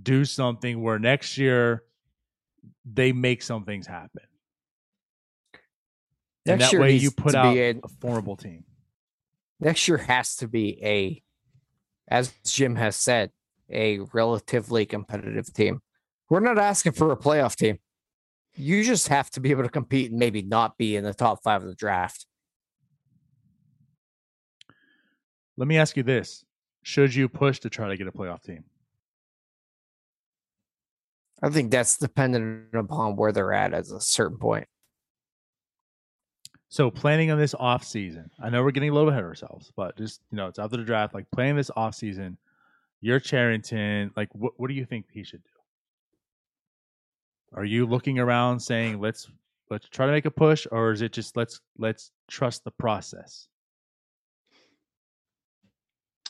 [0.01, 1.83] do something where next year
[2.85, 4.23] they make some things happen?
[6.45, 8.63] and Next that year way you put out a- a formidable team.
[9.59, 11.21] next year has to be a,
[12.07, 13.31] as Jim has said,
[13.69, 15.81] a relatively competitive team.
[16.29, 17.79] We're not asking for a playoff team.
[18.55, 21.43] You just have to be able to compete and maybe not be in the top
[21.43, 22.25] five of the draft.
[25.57, 26.43] Let me ask you this:
[26.83, 28.63] Should you push to try to get a playoff team?
[31.41, 34.67] I think that's dependent upon where they're at at a certain point.
[36.70, 39.72] So planning on this off season, I know we're getting a little ahead of ourselves,
[39.76, 41.13] but just you know, it's after the draft.
[41.13, 42.38] Like planning this off season,
[42.99, 44.11] you're Cherington.
[44.15, 45.49] Like, what what do you think he should do?
[47.53, 49.30] Are you looking around saying let's
[49.70, 53.47] let's try to make a push, or is it just let's let's trust the process?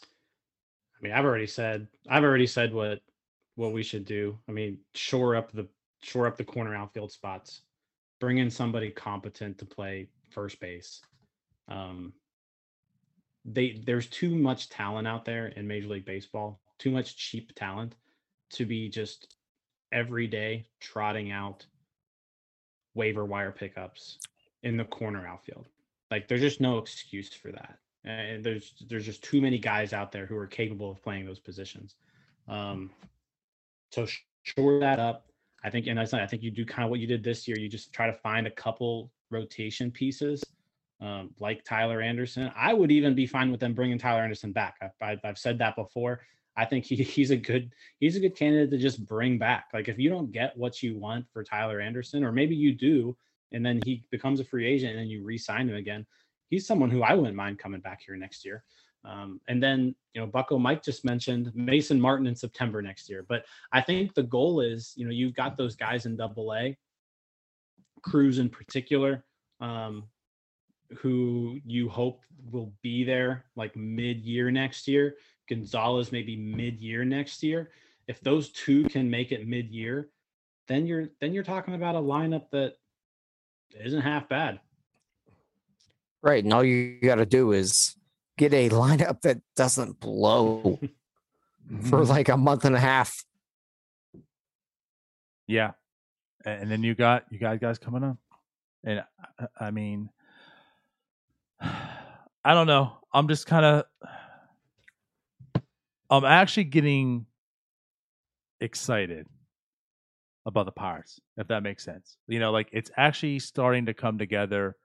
[0.05, 2.99] I mean, I've already said I've already said what
[3.55, 4.37] what we should do.
[4.47, 5.67] I mean, shore up the
[6.03, 7.61] shore up the corner outfield spots.
[8.19, 11.01] Bring in somebody competent to play first base.
[11.67, 12.13] Um
[13.45, 17.95] they there's too much talent out there in Major League Baseball, too much cheap talent
[18.51, 19.35] to be just
[19.91, 21.65] every day trotting out
[22.93, 24.17] waiver wire pickups
[24.63, 25.67] in the corner outfield.
[26.11, 27.77] Like there's just no excuse for that.
[28.03, 31.39] And there's there's just too many guys out there who are capable of playing those
[31.39, 31.95] positions.
[32.47, 32.91] Um,
[33.91, 35.25] so sh- shore that up.
[35.63, 37.57] I think, and I I think you do kind of what you did this year.
[37.57, 40.43] You just try to find a couple rotation pieces,
[41.01, 42.51] um, like Tyler Anderson.
[42.55, 44.75] I would even be fine with them bringing Tyler Anderson back.
[44.81, 46.21] I've, I've, I've said that before.
[46.55, 49.67] I think he, he's a good he's a good candidate to just bring back.
[49.73, 53.15] Like if you don't get what you want for Tyler Anderson, or maybe you do,
[53.51, 56.05] and then he becomes a free agent and then you re-sign him again.
[56.49, 58.63] He's someone who I wouldn't mind coming back here next year.
[59.05, 63.25] Um, and then, you know, Bucko Mike just mentioned Mason Martin in September next year.
[63.27, 66.77] But I think the goal is, you know, you've got those guys in double A.
[68.01, 69.25] Cruz in particular,
[69.59, 70.03] um,
[70.99, 75.15] who you hope will be there like mid year next year.
[75.49, 77.71] Gonzales maybe mid year next year.
[78.07, 80.09] If those two can make it mid year,
[80.67, 82.75] then you're then you're talking about a lineup that
[83.77, 84.59] isn't half bad.
[86.21, 86.43] Right.
[86.43, 87.95] And all you got to do is
[88.37, 90.79] get a lineup that doesn't blow
[91.83, 92.09] for Mm-hmm.
[92.09, 93.25] like a month and a half.
[95.47, 95.73] Yeah, A-
[96.47, 98.17] and then you got you got guys coming up,
[98.83, 99.03] and
[99.59, 100.09] I, mean,
[101.61, 102.93] I don't know.
[103.13, 105.63] I'm just kind of,
[106.09, 107.25] I'm actually getting
[108.61, 109.27] excited
[110.45, 112.17] about the Pirates, if that makes sense.
[112.27, 114.77] You know, like it's actually starting to come together,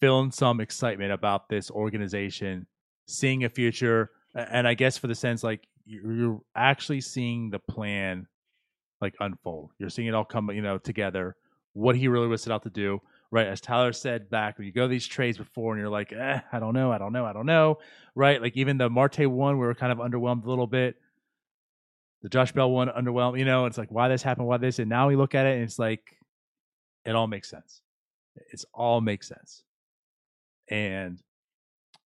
[0.00, 2.66] feeling some excitement about this organization,
[3.06, 8.26] seeing a future, and I guess for the sense like you're actually seeing the plan
[9.06, 9.70] like unfold.
[9.78, 11.36] You're seeing it all come, you know, together.
[11.74, 13.00] What he really was set out to do,
[13.30, 13.46] right?
[13.46, 16.40] As Tyler said back, when you go to these trades before, and you're like, eh,
[16.50, 17.78] I don't know, I don't know, I don't know,
[18.14, 18.40] right?
[18.40, 20.96] Like even the Marte one, we were kind of underwhelmed a little bit.
[22.22, 23.38] The Josh Bell one, underwhelmed.
[23.38, 25.54] You know, it's like why this happened, why this, and now we look at it,
[25.54, 26.16] and it's like
[27.04, 27.82] it all makes sense.
[28.50, 29.62] It's all makes sense,
[30.68, 31.22] and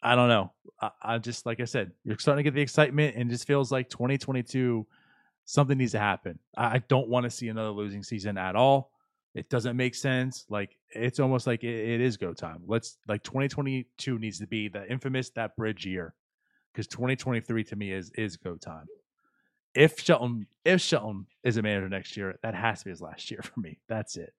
[0.02, 0.52] I don't know.
[0.80, 3.46] I, I just like I said, you're starting to get the excitement, and it just
[3.46, 4.86] feels like 2022
[5.50, 6.38] something needs to happen.
[6.56, 8.92] I I don't want to see another losing season at all.
[9.34, 10.44] It doesn't make sense.
[10.48, 12.62] Like it's almost like it, it is go time.
[12.66, 16.14] Let's like 2022 needs to be the infamous that bridge year
[16.72, 18.86] because 2023 to me is is go time.
[19.74, 23.30] If Shelton if Shelton is a manager next year, that has to be his last
[23.30, 23.78] year for me.
[23.88, 24.32] That's it.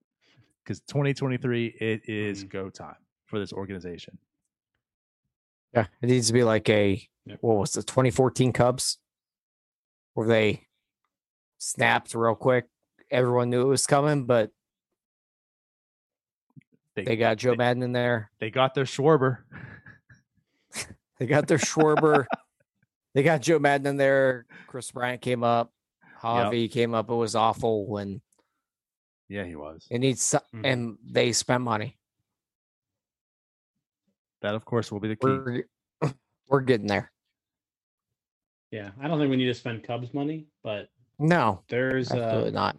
[0.63, 2.49] Because 2023 it is Mhm.
[2.49, 4.17] go time for this organization.
[5.73, 5.87] Yeah.
[6.01, 7.37] It needs to be like a, Yep.
[7.41, 8.97] what was the 2014 Cubs
[10.15, 10.67] where they
[11.65, 12.65] snapped real quick.
[13.11, 14.49] Everyone knew it was coming, but
[16.95, 18.31] they got Joe they, Maddon in there.
[18.39, 19.39] they got their Schwarber.
[21.19, 22.25] They got their Schwarber.
[23.13, 24.47] they got Joe Maddon in there.
[24.65, 25.71] Kris Bryant came up.
[26.19, 27.11] Javi came up.
[27.11, 28.23] It was awful when
[29.29, 29.85] Yeah, he was.
[29.91, 30.61] it needs, so- Mhm.
[30.65, 31.99] and they spent money.
[34.41, 35.27] That of course will be the key.
[35.27, 35.63] We're,
[36.47, 37.11] we're getting there.
[38.71, 40.89] Yeah, I don't think we need to spend Cubs money, but
[41.21, 42.77] No, there's absolutely uh, not.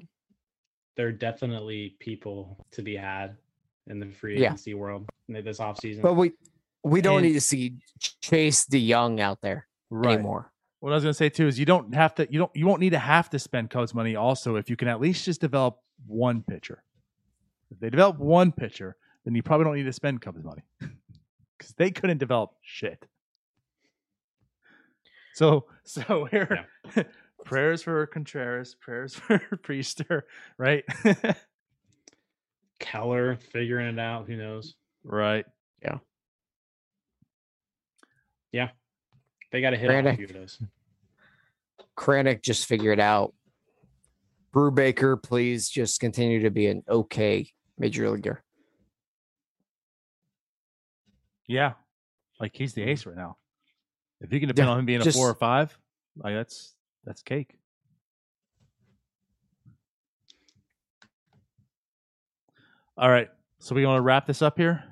[0.97, 3.37] there are definitely people to be had
[3.87, 4.49] in the free Yeah.
[4.49, 6.03] agency world in this offseason.
[6.03, 6.33] But we
[6.85, 7.77] we don't And- need to see
[8.21, 10.15] Chase De Jong out there Right.
[10.15, 10.53] anymore.
[10.81, 12.81] What I was gonna say too is you don't have to you don't you won't
[12.81, 15.79] need to have to spend Cubs money also if you can at least just develop
[16.07, 16.83] one pitcher.
[17.71, 20.63] If they develop one pitcher, then you probably don't need to spend Cubs money.
[21.59, 23.07] Because they couldn't develop shit.
[25.35, 26.67] So so here
[27.45, 30.23] prayers for Contreras, prayers for Priester,
[30.59, 30.85] right?
[32.79, 34.27] Keller figuring it out.
[34.27, 34.75] Who knows?
[35.05, 35.45] right.
[35.83, 35.99] Yeah.
[38.53, 38.69] Yeah.
[39.51, 40.63] They got to hit on a few of those.
[41.99, 43.35] Kranick just figure it out.
[44.55, 48.43] Brubaker, please just continue to be an okay major leaguer.
[51.49, 51.73] Yeah.
[52.41, 53.37] Like he's the ace right now.
[54.21, 55.77] If you can depend Yeah, on him being a four or five,
[56.17, 56.75] like that's
[57.05, 57.57] that's cake.
[62.97, 63.29] All right.
[63.59, 64.85] So we want to wrap this up here.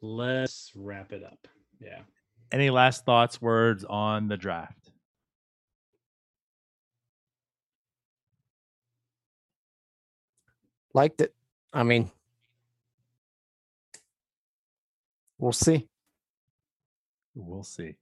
[0.00, 1.46] Let's wrap it up.
[1.80, 2.00] Yeah.
[2.50, 4.90] Any last thoughts, words on the draft?
[10.94, 11.34] Liked it.
[11.72, 12.10] I mean,
[15.38, 15.88] we'll see.
[17.34, 17.96] We'll see.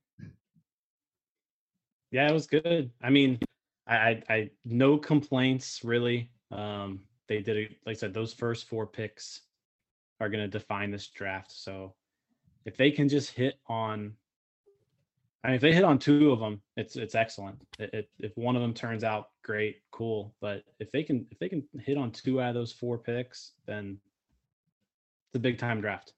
[2.10, 2.90] Yeah, it was good.
[3.02, 3.38] I mean,
[3.86, 6.30] I, I, I no complaints really.
[6.50, 7.70] Um, they did it.
[7.86, 9.42] Like I said, those first four picks
[10.20, 11.52] are going to define this draft.
[11.52, 11.94] So
[12.64, 14.14] if they can just hit on,
[15.42, 17.60] I mean, if they hit on two of them, it's it's excellent.
[17.78, 20.34] It, it, if one of them turns out great, cool.
[20.40, 23.52] But if they can if they can hit on two out of those four picks,
[23.66, 23.98] then
[25.28, 26.12] it's a big time draft.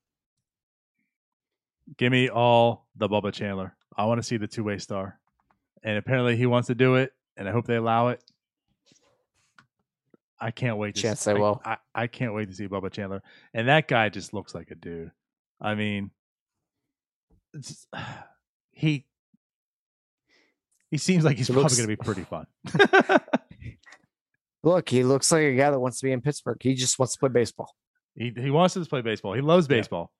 [1.98, 3.76] Give me all the Bubba Chandler.
[3.96, 5.20] I want to see the two way star.
[5.84, 8.22] And apparently he wants to do it, and I hope they allow it.
[10.40, 11.60] I can't wait to Chance see, they I- will.
[11.64, 13.22] I, I can't wait to see Bubba Chandler.
[13.54, 15.12] And that guy just looks like a dude.
[15.60, 16.10] I mean,
[17.54, 17.86] it's,
[18.72, 19.06] he
[20.90, 22.46] he seems like he's He probably looks- going to be pretty fun.
[24.64, 26.58] Look, he looks like a guy that wants to be in Pittsburgh.
[26.60, 27.74] He just wants to play baseball.
[28.14, 29.32] he he wants to play baseball.
[29.34, 29.76] He loves Yeah.
[29.78, 30.12] baseball.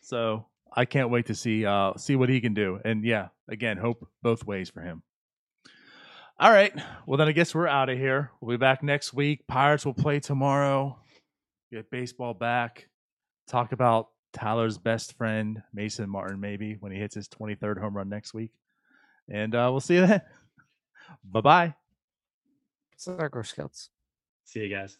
[0.00, 2.80] So I can't wait to see uh see what he can do.
[2.84, 5.02] And yeah, again, hope both ways for him.
[6.38, 6.72] All right.
[7.06, 8.32] Well, then I guess we're out of here.
[8.40, 9.46] We'll be back next week.
[9.46, 10.98] Pirates will play tomorrow.
[11.70, 12.88] Get baseball back.
[13.46, 18.08] Talk about Tyler's best friend, Mason Martin, maybe when he hits his 23rd home run
[18.08, 18.50] next week.
[19.28, 20.22] And uh, we'll see you then.
[21.24, 21.74] bye bye.
[22.92, 23.90] It's our Girl Scouts.
[24.44, 24.96] See you guys.